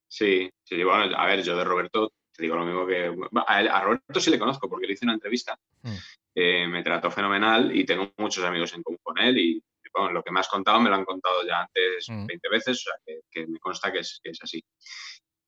[0.07, 3.11] Sí, sí, bueno, a ver, yo de Roberto te digo lo mismo que.
[3.47, 5.57] A, Roberto sí le conozco porque le hice una entrevista.
[5.81, 5.95] Mm.
[6.35, 9.63] Eh, me trató fenomenal y tengo muchos amigos en común con él y
[10.11, 12.51] lo que me has contado me lo han contado ya antes 20 mm.
[12.51, 14.63] veces, o sea, que, me consta que es, así.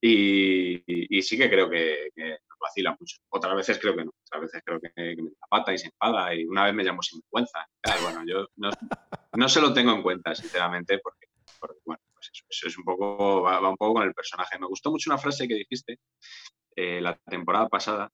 [0.02, 2.10] Y, sí que creo que,
[2.60, 3.18] vacila mucho.
[3.30, 4.12] Otras veces creo que no.
[4.28, 6.34] Otras veces creo que, me da pata y se enfada.
[6.36, 7.66] Y una vez me llamó sinvergüenza.
[8.02, 11.28] bueno, yo no, se lo tengo en cuenta, sinceramente, porque,
[11.86, 14.60] bueno, pues eso, es un poco, va, un poco con el personaje.
[14.60, 16.00] Me gustó mucho una frase que dijiste
[16.76, 18.12] eh, la temporada pasada,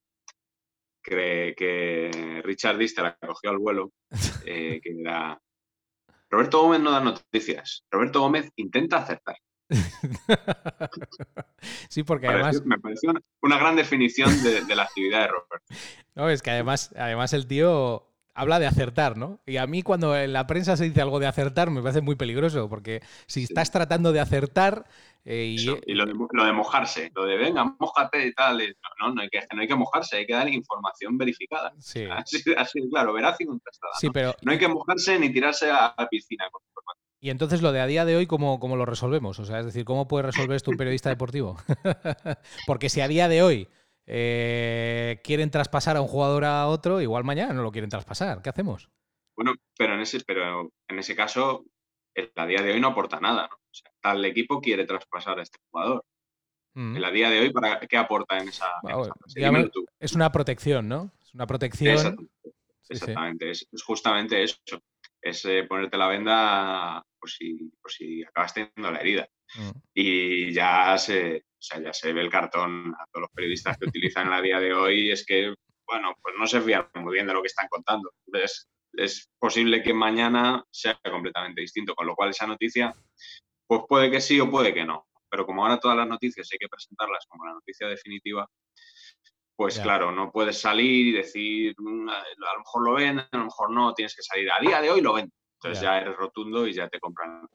[1.04, 3.91] que, que Richard Dister la cogió al vuelo,
[4.46, 5.39] eh, que era
[6.32, 7.84] Roberto Gómez no da noticias.
[7.91, 9.36] Roberto Gómez intenta acertar.
[11.89, 12.62] sí, porque además.
[12.65, 15.65] Me pareció una, gran definición de, la actividad de Roberto.
[16.15, 18.11] No, es que además, además el tío
[18.41, 19.39] habla de acertar, ¿no?
[19.45, 22.15] Y a mí cuando en la prensa se dice algo de acertar me parece muy
[22.15, 24.86] peligroso, porque si estás tratando de acertar...
[25.23, 25.75] Eh, y, lo,
[26.08, 28.58] de, mojarse, lo de venga, mojate y tal,
[28.99, 31.71] no, no, hay que, no hay que mojarse, hay que dar información verificada.
[31.77, 32.06] Sí.
[32.58, 33.93] Así, claro, veraz y contrastada.
[33.99, 34.34] Sí, pero...
[34.41, 34.51] ¿no?
[34.51, 36.63] hay que mojarse ni tirarse a la piscina con
[37.23, 39.38] y entonces lo de a día de hoy, ¿cómo, ¿cómo, lo resolvemos?
[39.38, 41.56] O sea, es decir, ¿cómo puede resolver esto un periodista deportivo?
[42.65, 43.69] Porque si a día de hoy
[44.05, 48.41] eh, quieren traspasar a un jugador a otro, igual mañana no lo quieren traspasar.
[48.41, 48.89] ¿Qué hacemos?
[49.35, 51.65] Bueno, pero en ese, pero en ese caso,
[52.35, 53.47] a día de hoy no aporta nada.
[53.49, 53.55] ¿no?
[53.55, 56.05] O sea, tal equipo quiere traspasar a este jugador.
[56.73, 56.95] mm.
[56.95, 58.67] en la día de hoy, ¿para qué aporta en esa,
[59.99, 61.11] Es una protección, ¿no?
[61.21, 62.29] Es una protección.
[62.89, 64.57] Exactamente, Es, justamente eso.
[65.21, 69.29] Es eh, ponerte la venda por si, por si acabas teniendo la herida.
[69.55, 69.71] Mm.
[69.93, 74.32] Y ya se, ya se ve el cartón a todos los periodistas que utilizan en
[74.32, 75.12] la día de hoy.
[75.12, 75.54] Es que,
[75.86, 78.12] bueno, pues no se fían muy bien de lo que están contando.
[78.34, 82.93] Es, es posible que mañana sea completamente distinto, con lo cual esa noticia,
[83.67, 85.08] pues puede que sí o puede que no.
[85.30, 88.50] Pero como ahora todas las noticias hay que presentarlas como la noticia definitiva,
[89.56, 93.45] pues claro, no puedes salir y decir, mm, a lo mejor lo ven, a lo
[93.45, 95.32] mejor no, tienes que salir a día de hoy lo ven.
[95.56, 97.47] Entonces ya, eres rotundo y ya te compran.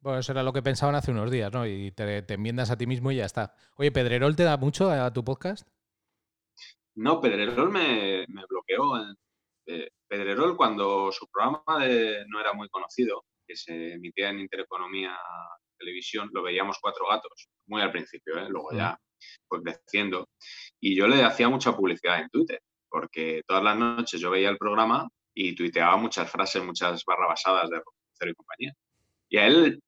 [0.00, 1.66] Bueno, eso era lo que pensaban hace unos días, ¿no?
[1.66, 3.54] Y te, enmiendas a ti mismo y ya está.
[3.76, 5.68] Oye, ¿Pedrerol te da mucho a tu podcast?
[6.94, 8.96] No, Pedrerol me, bloqueó.
[9.66, 11.62] Eh, Pedrerol, cuando su programa
[12.28, 15.16] no era muy conocido, que se emitía en Intereconomía
[15.78, 18.46] Televisión, lo veíamos cuatro gatos, muy al principio, ¿eh?
[18.48, 18.98] luego ya
[19.48, 20.28] pues creciendo.
[20.80, 24.58] Y yo le hacía mucha publicidad en Twitter, porque todas las noches yo veía el
[24.58, 27.80] programa y tuiteaba muchas frases, muchas barrabasadas de
[28.12, 28.72] Cero y compañía.
[29.28, 29.80] Y a él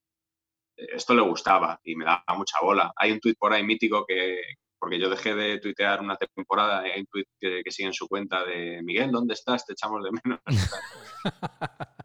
[0.93, 2.93] esto le gustaba y me daba mucha bola.
[2.97, 4.41] Hay un tuit por ahí mítico que,
[4.79, 8.45] porque yo dejé de tuitear una temporada, hay un tuit que, sigue en su cuenta
[8.45, 9.67] de Miguel, ¿dónde estás?
[9.67, 10.41] Te echamos de menos.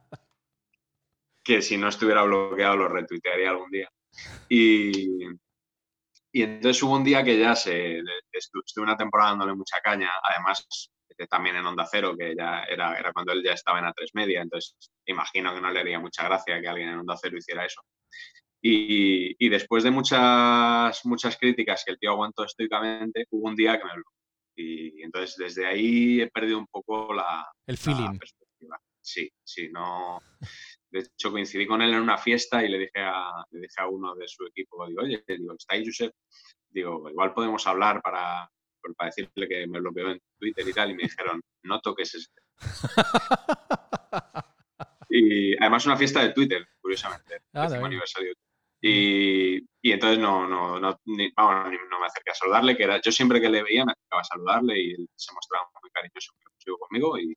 [1.44, 3.90] que si no estuviera bloqueado lo retuitearía algún día.
[4.50, 5.24] Y,
[6.32, 10.68] y entonces hubo un día que ya se, estuve una temporada dándole mucha caña, además
[11.30, 14.42] también en Onda Cero, que ya era, era cuando él ya estaba en A3 Media,
[14.42, 17.82] entonces imagino que no le haría mucha gracia que alguien en Onda Cero hiciera eso.
[18.68, 23.78] Y, y, después de muchas, muchas críticas que el tío aguantó estoicamente, hubo un día
[23.78, 24.12] que me bloqueó.
[24.56, 28.18] Y, entonces desde ahí he perdido un poco la, el feeling.
[28.18, 28.80] perspectiva.
[29.00, 30.20] Sí, sí, no.
[30.90, 33.88] De hecho, coincidí con él en una fiesta y le dije a, le dije a
[33.88, 36.12] uno de su equipo, digo, oye, digo, ¿está ahí Josep?
[36.68, 38.50] Digo, igual podemos hablar para,
[38.98, 42.42] para decirle que me bloqueó en Twitter y tal, y me dijeron, no toques este.
[45.10, 48.34] y además una fiesta de Twitter, curiosamente, ah, aniversario.
[48.82, 53.02] Y, y, entonces no, no, no, ni, vamos, no me acerqué a saludarle, que era,
[53.02, 56.34] yo siempre que le veía me acercaba a saludarle y él se mostraba muy cariñoso
[56.80, 57.36] conmigo y,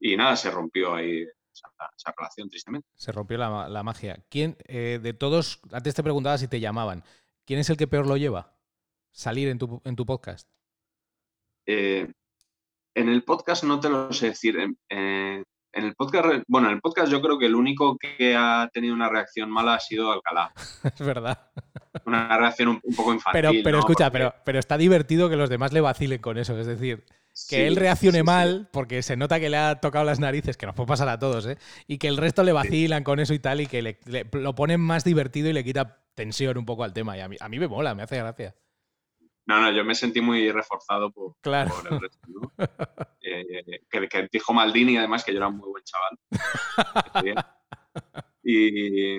[0.00, 2.88] y nada, se rompió ahí esa, relación, tristemente.
[2.94, 4.24] Se rompió la, la magia.
[4.28, 7.04] ¿Quién, eh, de todos, antes te preguntaba si te llamaban,
[7.44, 8.56] ¿quién es el que peor lo lleva?
[9.12, 10.48] Salir en tu, en tu podcast.
[11.66, 12.10] Eh,
[12.94, 14.56] en el podcast no te lo sé decir.
[15.72, 18.94] En el podcast, bueno, en el podcast yo creo que el único que ha tenido
[18.94, 20.52] una reacción mala ha sido Alcalá.
[20.84, 21.38] es verdad.
[22.04, 23.40] Una reacción un, poco infantil.
[23.40, 26.58] Pero, pero escucha, pero, pero está divertido que los demás le vacilen con eso.
[26.58, 27.04] Es decir,
[27.48, 30.74] que él reaccione mal porque se nota que le ha tocado las narices, que nos
[30.74, 31.58] puede pasar a todos, ¿eh?
[31.86, 33.98] y que el resto le vacilan con eso y tal, y que
[34.32, 37.16] lo ponen más divertido y le quita tensión un poco al tema.
[37.16, 38.54] Y a mí, a mí me mola, me hace gracia.
[39.50, 41.74] No, no, yo me sentí muy reforzado por, claro.
[41.90, 42.28] el resto.
[42.28, 42.52] ¿no?
[43.22, 46.18] Eh, que, dijo Maldini, además, que yo era un muy buen chaval.
[48.42, 49.18] y,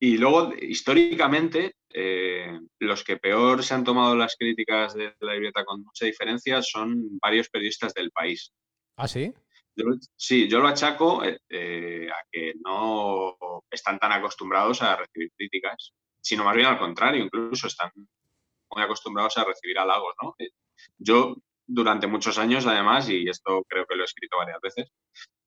[0.00, 5.64] y luego, históricamente, eh, los que peor se han tomado las críticas de la libreta
[5.64, 8.52] con mucha diferencia son varios periodistas del país.
[8.96, 9.32] ¿Ah, sí?
[10.16, 13.36] sí, yo lo achaco eh, eh, a que no
[13.70, 17.90] están tan acostumbrados a recibir críticas, sino más bien al contrario, incluso están
[18.74, 20.34] muy acostumbrados a recibir halagos, ¿no?
[20.98, 24.90] Yo durante muchos años, además, y esto creo que lo he escrito varias veces,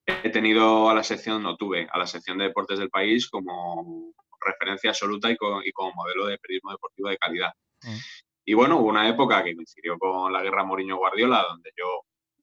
[0.05, 4.13] he tenido a la sección, no tuve, a la sección de deportes del país como
[4.39, 7.51] referencia absoluta y, como modelo de periodismo deportivo de calidad.
[7.83, 7.97] Mm.
[8.45, 12.01] Y bueno, hubo una época que coincidió con la guerra Mourinho-Guardiola, donde yo,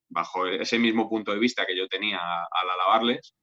[0.09, 3.35] bajo ese mismo punto de vista que yo tenía al alabarles,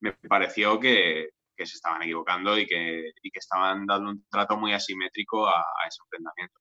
[0.00, 5.46] me pareció que, se estaban equivocando y que, que, estaban dando un trato muy asimétrico
[5.46, 6.58] a, ese enfrentamiento.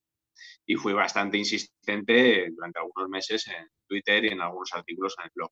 [0.65, 5.31] Y fui bastante insistente durante algunos meses en Twitter y en algunos artículos en el
[5.33, 5.51] blog.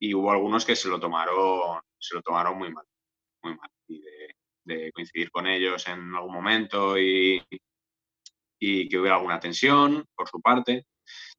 [0.00, 2.84] Y hubo algunos que se lo tomaron, se lo tomaron muy mal,
[3.42, 3.70] muy mal.
[3.88, 7.42] Y de, de coincidir con ellos en algún momento y,
[8.58, 10.86] y que hubiera alguna tensión por su parte,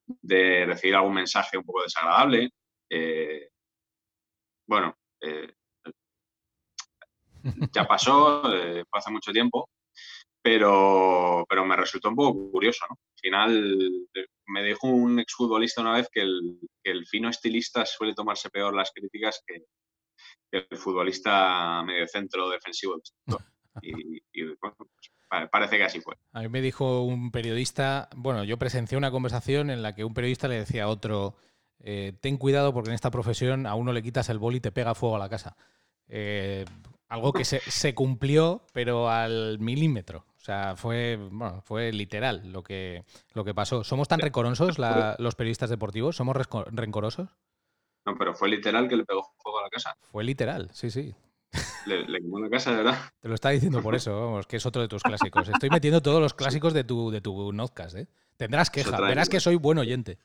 [0.06, 2.50] de recibir algún mensaje un poco desagradable.
[2.88, 3.50] Eh,
[4.68, 5.54] bueno, eh,
[7.72, 9.68] ya pasó, eh, fue hace mucho tiempo,
[10.46, 12.86] pero, pero me resultó un poco curioso.
[12.88, 12.94] ¿no?
[12.94, 13.90] Al final
[14.46, 18.72] me dijo un exfutbolista una vez que el, que el fino estilista suele tomarse peor
[18.72, 19.64] las críticas que,
[20.52, 23.00] el futbolista medio centro defensivo.
[23.82, 24.22] Y,
[24.54, 24.72] pues,
[25.50, 26.14] parece que así fue.
[26.32, 30.14] A mí me dijo un periodista, bueno, yo presencié una conversación en la que un
[30.14, 31.36] periodista le decía a otro,
[31.80, 34.72] eh, ten cuidado porque en esta profesión a uno le quitas el bol y te
[34.72, 35.58] pega fuego a la casa.
[36.08, 36.64] Eh,
[37.08, 40.26] algo que se, cumplió, pero al milímetro.
[40.46, 43.02] O sea, fue, bueno, fue literal lo que,
[43.34, 43.82] lo que pasó.
[43.82, 46.14] ¿Somos tan rencorosos los periodistas deportivos?
[46.14, 46.36] ¿Somos
[46.70, 47.30] rencorosos?
[48.04, 49.96] No, pero fue literal que le pegó fuego a la casa.
[50.12, 51.16] Fue literal, sí, sí.
[51.86, 52.96] Le, quemó la casa, de verdad.
[53.18, 55.48] Te lo está diciendo por eso, vamos, que es otro de tus clásicos.
[55.48, 58.06] Estoy metiendo todos los clásicos de tu, de tu notcast, ¿eh?
[58.36, 60.16] Tendrás queja, verás que soy buen oyente.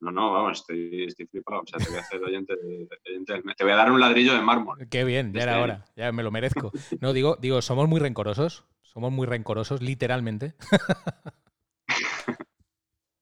[0.00, 1.60] No, no, vamos, estoy, flipado.
[1.60, 4.88] O sea, te voy a hacer oyente, Te voy a dar un ladrillo de mármol.
[4.88, 5.84] Qué bien, ya era hora.
[5.94, 6.72] Ya me lo merezco.
[7.00, 8.64] No, digo, digo, somos muy rencorosos.
[8.92, 10.54] Somos muy rencorosos, literalmente.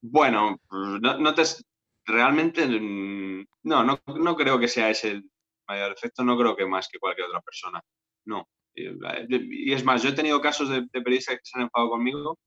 [0.00, 1.42] bueno, pues, no, te.
[2.06, 2.66] Realmente.
[2.66, 5.30] Mm, no, no, no creo que sea ese el
[5.66, 6.24] mayor efecto.
[6.24, 7.82] No creo que más que cualquier otra persona.
[8.24, 8.48] No.
[8.74, 12.38] Y es más, yo he tenido casos de, de periodistas que se han enfadado conmigo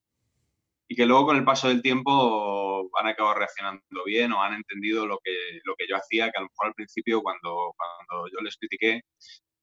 [0.88, 5.05] y que luego con el paso del tiempo han acabado reaccionando bien o han entendido
[5.05, 5.31] lo que,
[5.63, 9.01] lo que yo hacía, que a lo mejor al principio cuando, cuando yo les critiqué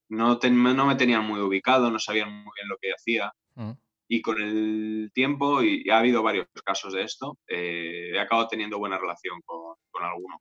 [0.09, 3.33] no, no me tenían muy ubicado, no sabían muy bien lo que hacía.
[3.55, 3.73] Mm.
[4.11, 8.79] Y con el tiempo, y ha habido varios casos de esto, eh, he acabado teniendo
[8.79, 10.40] buena relación con, con alguno.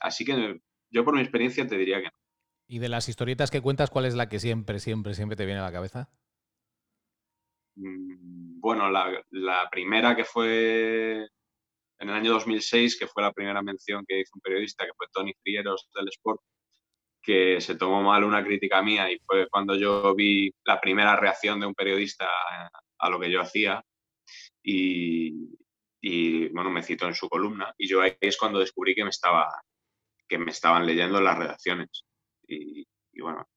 [0.00, 2.18] Así que yo por mi experiencia te diría que no.
[2.66, 5.60] ¿Y de las historietas que cuentas, cuál es la que siempre, siempre, siempre te viene
[5.60, 6.10] a la cabeza?
[7.76, 11.26] Mm, bueno, la, primera que fue
[12.00, 15.06] en el año 2006, que fue la primera mención que hizo un periodista, que fue
[15.12, 16.40] Tony Frieros del Sport,
[17.22, 21.60] que se tomó mal una crítica mía y fue cuando yo vi la primera reacción
[21.60, 22.26] de un periodista
[22.98, 23.82] a lo que yo hacía
[24.62, 29.10] y, bueno, me citó en su columna y yo ahí es cuando descubrí que me,
[29.10, 29.48] estaba,
[30.28, 32.04] que me estaban leyendo las redacciones.
[32.46, 32.86] Y,
[33.18, 33.48] y bueno,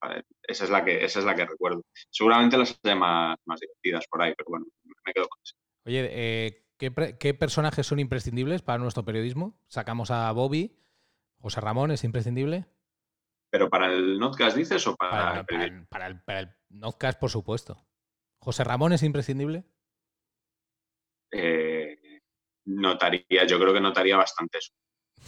[0.41, 1.83] esa es la que, esa es la que recuerdo.
[2.09, 4.65] Seguramente las hay más, divertidas por ahí, pero bueno,
[5.05, 5.55] me quedo con eso.
[5.85, 9.55] Oye, eh, ¿qué, personajes son imprescindibles para nuestro periodismo?
[9.67, 10.79] Sacamos a Bobby,
[11.37, 12.65] José Ramón, ¿es imprescindible?
[13.51, 17.29] ¿Pero para el Notcast dices o para, para, el, para, el, para el Notcast, por
[17.29, 17.85] supuesto.
[18.39, 19.65] ¿José Ramón es imprescindible?
[21.31, 22.21] Eh,
[22.65, 24.71] notaría, yo creo que notaría bastante eso.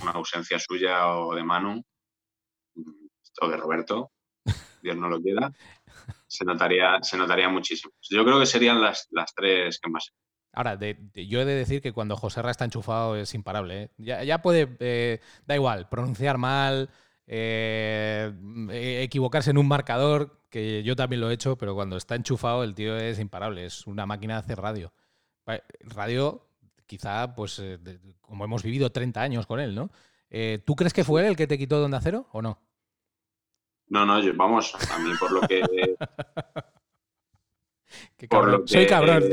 [0.02, 1.84] Una ausencia suya o de Manu
[3.42, 4.12] o de Roberto
[4.84, 5.52] Dios no lo quiera,
[6.28, 7.94] se notaría, se notaría muchísimo.
[8.02, 10.12] Yo creo que serían las, las tres que más.
[10.52, 13.84] Ahora, yo he de decir que cuando José Ra está enchufado es imparable.
[13.98, 14.26] ¿eh?
[14.26, 16.92] Ya, puede, eh, da igual, pronunciar mal,
[17.36, 22.64] eh, equivocarse en un marcador, que yo también lo he hecho, pero cuando está enchufado
[22.64, 24.94] el tío es imparable, es una máquina de hacer radio.
[25.80, 26.46] Radio,
[26.86, 27.62] quizá, pues,
[28.22, 29.90] como hemos vivido 30 años con él, ¿no?
[30.64, 32.60] ¿Tú crees que fue él el que te quitó Donde Acero o no?
[33.88, 35.62] No, no, vamos, a mí por lo que.
[38.66, 39.24] soy cabrón,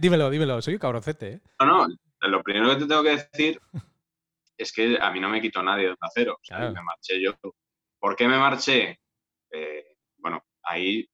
[0.00, 1.34] dímelo, dímelo, soy un cabroncete.
[1.34, 1.40] ¿eh?
[1.60, 1.86] No, no,
[2.28, 3.60] lo primero que te tengo que decir
[4.58, 7.34] es que a mí no me quitó nadie de acero, o sea, me marché yo.
[7.98, 8.98] ¿Por qué me marché?
[9.50, 11.08] Eh, bueno, ahí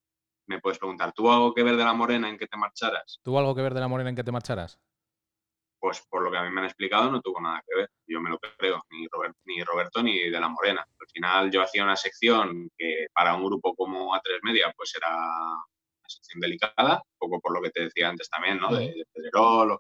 [0.46, 3.20] me puedes preguntar, ¿tuvo algo que ver de la morena en que te marcharas?
[3.22, 4.78] ¿Tuvo algo que ver de la morena en que te marcharas?
[5.85, 7.90] pues por lo que a mí me han explicado no tuvo nada que ver.
[8.07, 9.07] Yo me lo creo, ni,
[9.44, 10.80] ni Roberto ni de la Morena.
[10.80, 15.14] Al final yo hacía una sección que para un grupo como A3 Media pues era
[15.14, 18.74] una sección delicada, un poco por lo que te decía antes también, ¿no?
[18.74, 19.78] De, de Pedrerol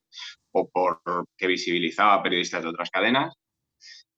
[0.52, 1.00] o, por
[1.38, 3.34] que visibilizaba periodistas de otras cadenas.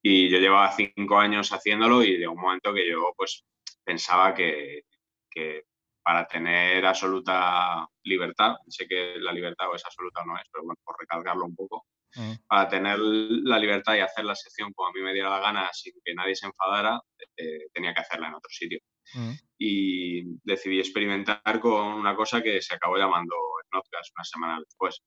[0.03, 3.45] Y yo llevaba cinco años haciéndolo y llegó un momento que yo pues
[3.85, 4.83] pensaba que,
[5.31, 5.65] que
[6.07, 10.81] para tener absoluta libertad, sé que la libertad es absoluta o no es, pero bueno,
[10.85, 12.33] por recalcarlo un poco, mm.
[12.47, 15.69] para tener la libertad y hacer la sección como a mí me diera la gana
[15.73, 17.01] sin que nadie se enfadara,
[17.37, 18.79] eh, tenía que hacerla en otro sitio.
[19.15, 19.33] Mm.
[19.59, 23.35] Y decidí experimentar con una cosa que se acabó llamando
[23.73, 25.03] Notcast una semana después.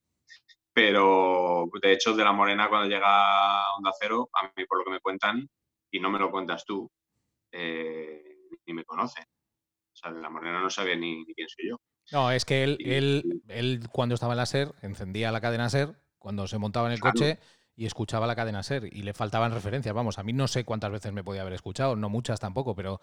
[0.73, 4.86] Pero de hecho, de la Morena, cuando llega a Onda Cero, a mí por lo
[4.86, 5.49] que me cuentan,
[5.91, 6.89] y no me lo cuentas tú,
[7.51, 8.23] eh,
[8.65, 9.23] ni me conocen.
[9.23, 11.77] O sea, de la Morena no sabía ni, quién soy yo.
[12.12, 15.95] No, es que él, él, él cuando estaba en la SER, encendía la cadena SER,
[16.17, 17.39] cuando se montaba en el coche
[17.75, 19.95] y escuchaba la cadena SER y le faltaban referencias.
[19.95, 22.99] Vamos, a mí no sé cuántas veces me podía haber escuchado, no muchas tampoco, pero,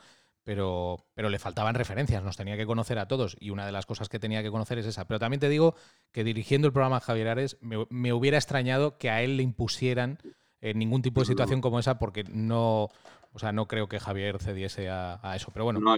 [0.46, 3.84] pero, pero le faltaban referencias, nos tenía que conocer a todos y una de las
[3.84, 5.04] cosas que tenía que conocer es esa.
[5.08, 5.74] Pero también te digo
[6.12, 10.18] que dirigiendo el programa Javier Ares me, hubiera extrañado que a él le impusieran
[10.60, 12.84] eh, ningún tipo de situación como esa porque no,
[13.32, 15.50] o sea, no creo que Javier cediese a, eso.
[15.52, 15.96] Pero bueno.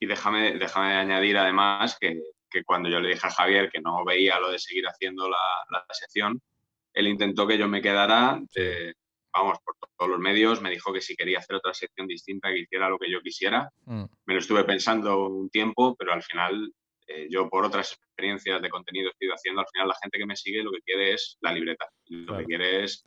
[0.00, 2.22] Y déjame, déjame añadir además que,
[2.64, 6.40] cuando yo le dije a Javier que no veía lo de seguir haciendo la, sección,
[6.94, 8.40] él intentó que yo me quedara,
[9.34, 12.60] vamos, por todos los medios, me dijo que si quería hacer otra sección distinta, que
[12.60, 13.68] hiciera lo que yo quisiera.
[13.84, 14.04] Mm.
[14.26, 16.72] Me lo estuve pensando un tiempo, pero al final
[17.06, 20.36] eh, yo por otras experiencias de contenido estoy haciendo, al final la gente que me
[20.36, 23.04] sigue lo que quiere es la libreta, lo que quiere es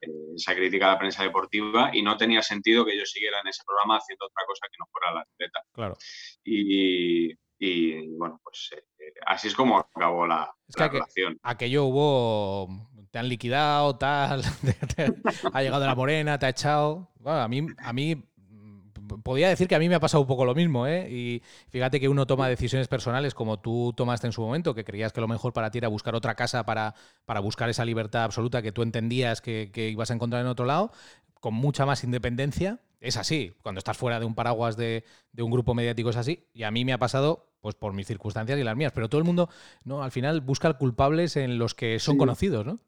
[0.00, 3.48] eh, esa crítica a la prensa deportiva y no tenía sentido que yo siguiera en
[3.48, 5.60] ese programa haciendo otra cosa que no fuera la atleta.
[5.72, 5.96] Claro.
[6.42, 11.38] Y, Y bueno, pues eh, así es como acabó la, relación.
[11.42, 12.68] Aquello hubo.
[13.16, 14.42] Te han liquidado, tal.
[15.54, 17.08] ha llegado la morena, te ha echado.
[17.18, 18.22] Bueno, a mí, a mí
[19.22, 21.10] podría decir que a mí me ha pasado un poco lo mismo, ¿eh?
[21.10, 25.14] Y fíjate que uno toma decisiones personales como tú tomaste en su momento, que creías
[25.14, 26.94] que lo mejor para ti era buscar otra casa para,
[27.24, 30.92] para buscar esa libertad absoluta que tú entendías que, ibas a encontrar en otro lado,
[31.40, 32.80] con mucha más independencia.
[33.00, 35.04] Es así, cuando estás fuera de un paraguas de,
[35.38, 38.58] un grupo mediático es así, y a mí me ha pasado pues por mis circunstancias
[38.58, 39.48] y las mías, pero todo el mundo
[39.84, 42.78] no al final busca culpables en los que son conocidos, ¿no?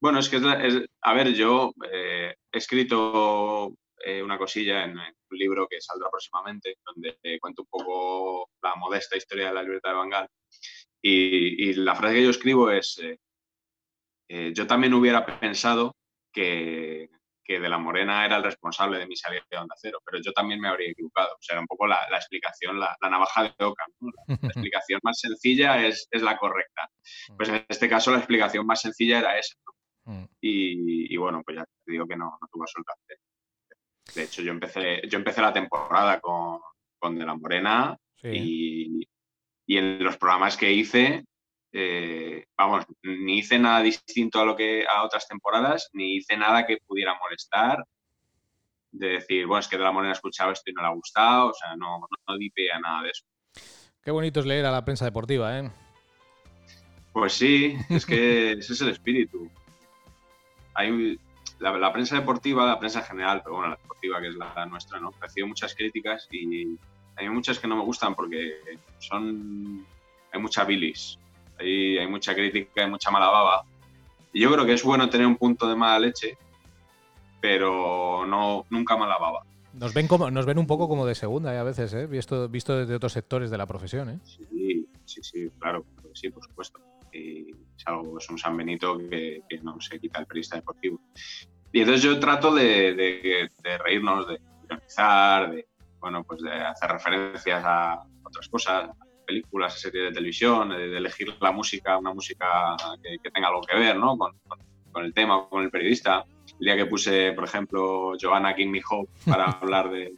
[0.00, 3.74] Bueno, es que, es, a ver, yo eh, he escrito
[4.04, 9.16] eh, una cosilla en, un libro que saldrá próximamente, donde cuento un poco la modesta
[9.16, 10.28] historia de la libertad de Bangal.
[11.02, 13.18] Y, la frase que yo escribo es, eh,
[14.28, 15.96] eh, yo también hubiera pensado
[16.32, 17.08] que,
[17.44, 20.32] que, De la Morena era el responsable de mi salida de Onda Cero, pero yo
[20.32, 21.34] también me habría equivocado.
[21.34, 23.84] O sea, era un poco la, explicación, la, navaja de Oca.
[24.00, 26.88] La, explicación más sencilla es, es, la correcta.
[27.36, 29.54] Pues en este caso la explicación más sencilla era esa.
[30.08, 30.24] Mm.
[30.40, 32.92] Y, bueno, pues ya te digo que no, no tuvo suerte.
[34.14, 36.60] De hecho, yo empecé, yo empecé la temporada con,
[36.98, 39.06] con De la Morena y,
[39.66, 41.26] en los programas que hice,
[41.72, 46.66] eh, vamos, ni hice nada distinto a lo que a otras temporadas, ni hice nada
[46.66, 47.84] que pudiera molestar.
[48.90, 51.50] De decir, bueno, es que De la Morena escuchaba esto y no le ha gustado,
[51.50, 53.26] o sea, no, no, di a nada de eso.
[54.02, 55.70] Qué bonito es leer a la prensa deportiva, ¿eh?
[57.12, 59.50] Pues sí, es que ese es el espíritu.
[60.78, 61.18] Hay,
[61.58, 65.12] la, prensa deportiva, la prensa general, pero bueno, la deportiva que es la, nuestra, ¿no?
[65.20, 66.78] Recibo muchas críticas y
[67.16, 68.60] hay muchas que no me gustan porque
[69.00, 69.84] son.
[70.32, 71.18] hay mucha bilis,
[71.58, 73.64] hay, hay mucha crítica, hay mucha mala baba.
[74.32, 76.38] Y yo creo que es bueno tener un punto de mala leche,
[77.40, 79.42] pero no nunca mala baba.
[79.72, 81.58] Nos ven, como, nos ven un poco como de segunda ¿eh?
[81.58, 82.06] a veces, ¿eh?
[82.06, 84.10] visto, visto desde otros sectores de la profesión.
[84.10, 84.18] ¿eh?
[84.24, 86.80] Sí, sí, sí, claro, sí, por supuesto
[87.18, 91.00] y es algo, es un San Benito que, no se quita el periodista deportivo.
[91.72, 93.50] Y entonces yo trato de,
[93.84, 95.66] reírnos, de ironizar, de,
[96.00, 98.90] bueno, pues de hacer referencias a otras cosas,
[99.26, 103.76] películas, a series de televisión, de, elegir la música, una música que, tenga algo que
[103.76, 104.16] ver ¿no?
[104.16, 104.32] con,
[104.90, 106.24] con, el tema, con el periodista.
[106.58, 110.14] El día que puse, por ejemplo, Joanna King Hope para hablar de,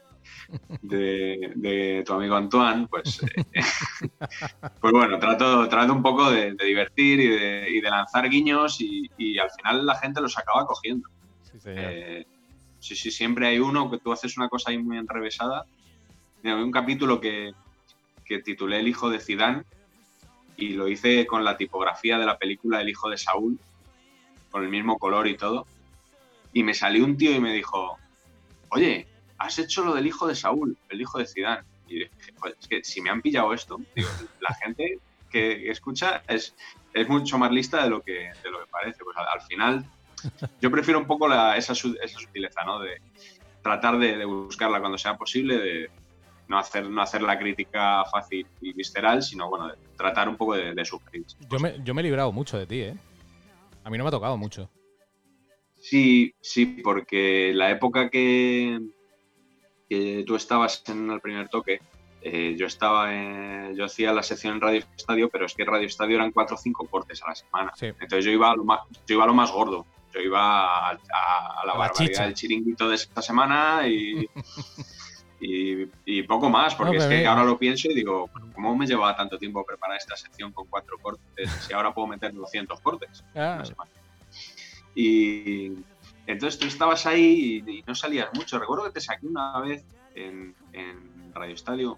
[0.83, 3.45] de, tu amigo Antoine, pues, eh,
[4.81, 9.87] pues bueno, trato, trato un poco de, divertir y de, lanzar guiños y, al final
[9.87, 11.09] la gente los acaba cogiendo.
[11.65, 12.25] Eh,
[12.79, 15.67] sí, sí, siempre hay uno que tú haces una cosa ahí muy enrevesada.
[16.43, 17.53] hay un capítulo que,
[18.25, 19.65] que titulé El hijo de Zidane
[20.57, 23.59] y lo hice con la tipografía de la película El hijo de Saúl,
[24.51, 25.67] con el mismo color y todo.
[26.53, 27.99] Y me salió un tío y me dijo,
[28.71, 29.07] oye,
[29.41, 31.65] has hecho lo del hijo de Saúl, el hijo de Zidane.
[31.89, 32.11] Y dije,
[32.61, 33.81] es que si me han pillado esto,
[34.41, 36.55] la gente que escucha es,
[36.93, 39.03] es mucho más lista de lo que, de lo que parece.
[39.03, 39.85] Pues al, final,
[40.61, 42.79] yo prefiero un poco esa, esa, sutileza, ¿no?
[42.81, 43.01] De
[43.63, 45.91] tratar de, buscarla cuando sea posible, de
[46.47, 50.55] no hacer, no hacer la crítica fácil y visceral, sino, bueno, de tratar un poco
[50.55, 51.25] de, de sufrir.
[51.51, 52.97] Yo me, yo me he librado mucho de ti, ¿eh?
[53.85, 54.69] A mí no me ha tocado mucho.
[55.79, 58.79] Sí, sí, porque la época que,
[59.91, 61.81] que tú estabas en el primer toque,
[62.23, 63.11] eh, yo estaba
[63.73, 66.59] yo hacía la sección en Radio Estadio, pero es que Radio Estadio eran cuatro o
[66.59, 67.73] cinco cortes a la semana.
[67.81, 69.85] Entonces yo iba, a lo más, yo iba a lo más gordo.
[70.15, 70.95] Yo iba a,
[71.65, 74.29] la barbaridad del chiringuito de esta semana y,
[75.41, 79.39] y, poco más, porque es que ahora lo pienso y digo, ¿cómo me llevaba tanto
[79.39, 83.63] tiempo preparar esta sección con cuatro cortes si ahora puedo meter 200 cortes ah.
[83.65, 83.91] semana?
[85.01, 85.73] Y,
[86.27, 88.59] entonces tú estabas ahí y, no salías mucho.
[88.59, 89.85] Recuerdo que te saqué una vez
[90.15, 90.55] en,
[91.33, 91.97] Radio Estadio,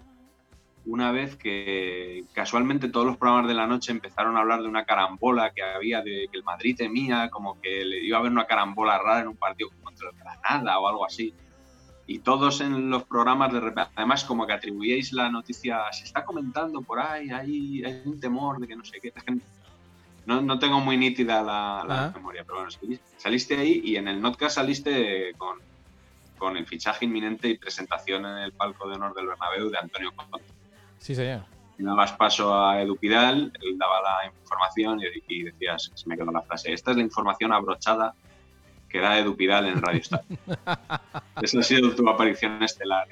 [0.85, 4.85] una vez que casualmente todos los programas de la noche empezaron a hablar de una
[4.85, 8.45] carambola que había, de que el Madrid temía, como que le iba a haber una
[8.45, 11.33] carambola rara en un partido contra el Granada o algo así.
[12.05, 16.81] Y todos en los programas, de además como que atribuíais la noticia, se está comentando
[16.81, 19.11] por ahí, hay, hay un temor de que no sé qué.
[20.25, 22.71] No, no tengo muy nítida la, memoria, pero bueno,
[23.17, 25.59] saliste ahí y en el Notcast saliste con,
[26.37, 30.13] con el fichaje inminente y presentación en el palco de honor del Bernabéu de Antonio
[30.15, 30.45] Conte.
[30.97, 31.43] Sí, señor.
[31.77, 36.31] Y dabas paso a Edu Pidal, él daba la información y, decías, se me quedó
[36.31, 38.13] la frase, esta es la información abrochada
[38.87, 40.23] que da Edu Pidal en Radio Star.
[41.41, 43.07] Esa ha sido tu aparición estelar.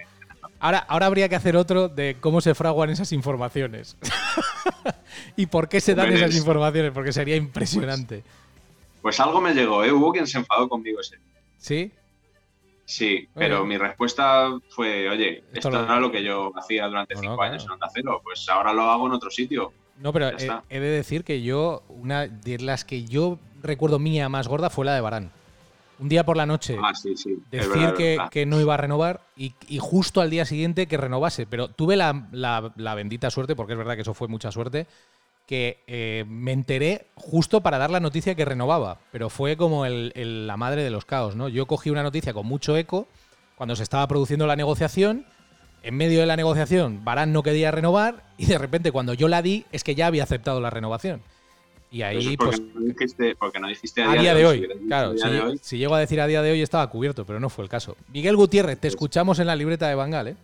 [0.61, 3.97] Ahora, ahora habría que hacer otro de cómo se fraguan esas informaciones.
[5.35, 6.91] ¿Y por qué se dan esas informaciones?
[6.91, 8.23] Porque sería impresionante.
[9.01, 9.91] Pues, algo me llegó, ¿eh?
[9.91, 11.17] Hubo quien se enfadó conmigo ese
[11.57, 11.91] ¿Sí?
[12.85, 13.69] Sí, pero Oye.
[13.69, 17.35] mi respuesta fue, oye, Esto esto, lo- era lo que yo hacía durante No, cinco
[17.37, 17.73] no, años en claro.
[17.75, 19.71] Onda Cero, pues ahora lo hago en otro sitio.
[19.97, 20.29] No, pero
[20.69, 24.85] he de decir que yo, una de las que yo recuerdo mía más gorda fue
[24.85, 25.31] la de Barán.
[26.01, 27.37] Un día por la noche Ah, sí, sí.
[27.51, 30.97] es decir verdad, que, no iba a renovar y, y justo al día siguiente que
[30.97, 31.45] renovase.
[31.45, 34.87] Pero tuve la, la- la bendita suerte, porque es verdad que eso fue mucha suerte,
[35.45, 38.99] que eh, me enteré justo para dar la noticia que renovaba.
[39.11, 41.47] Pero fue como el- el- la madre de los caos, ¿no?
[41.49, 43.07] Yo cogí una noticia con mucho eco
[43.55, 45.25] cuando se estaba produciendo la negociación.
[45.83, 49.41] En medio de la negociación, Barán no quería renovar y de repente cuando yo la
[49.41, 51.21] di es que ya había aceptado la renovación.
[51.93, 54.61] Y ahí, es porque, pues, no dijiste, porque no dijiste a día de hoy.
[54.61, 57.25] dicho Claro, si, de hoy, si llego a decir a día de hoy estaba cubierto,
[57.25, 57.97] pero no fue el caso.
[58.13, 60.35] Miguel Gutiérrez, te Pues- escuchamos en la libreta de Bangal, ¿eh?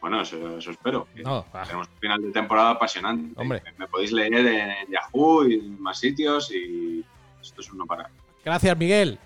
[0.00, 1.06] bueno, eso, eso espero.
[1.24, 3.32] No, ah, Tenemos un final de temporada apasionante.
[3.40, 3.62] Hombre.
[3.64, 7.04] Me, me podéis leer en Yahoo y en más sitios y
[7.40, 8.10] esto es uno para.
[8.44, 9.18] gracias, Miguel.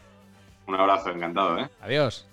[0.66, 1.68] Un abrazo, encantado, ¿eh?
[1.80, 2.26] Adiós.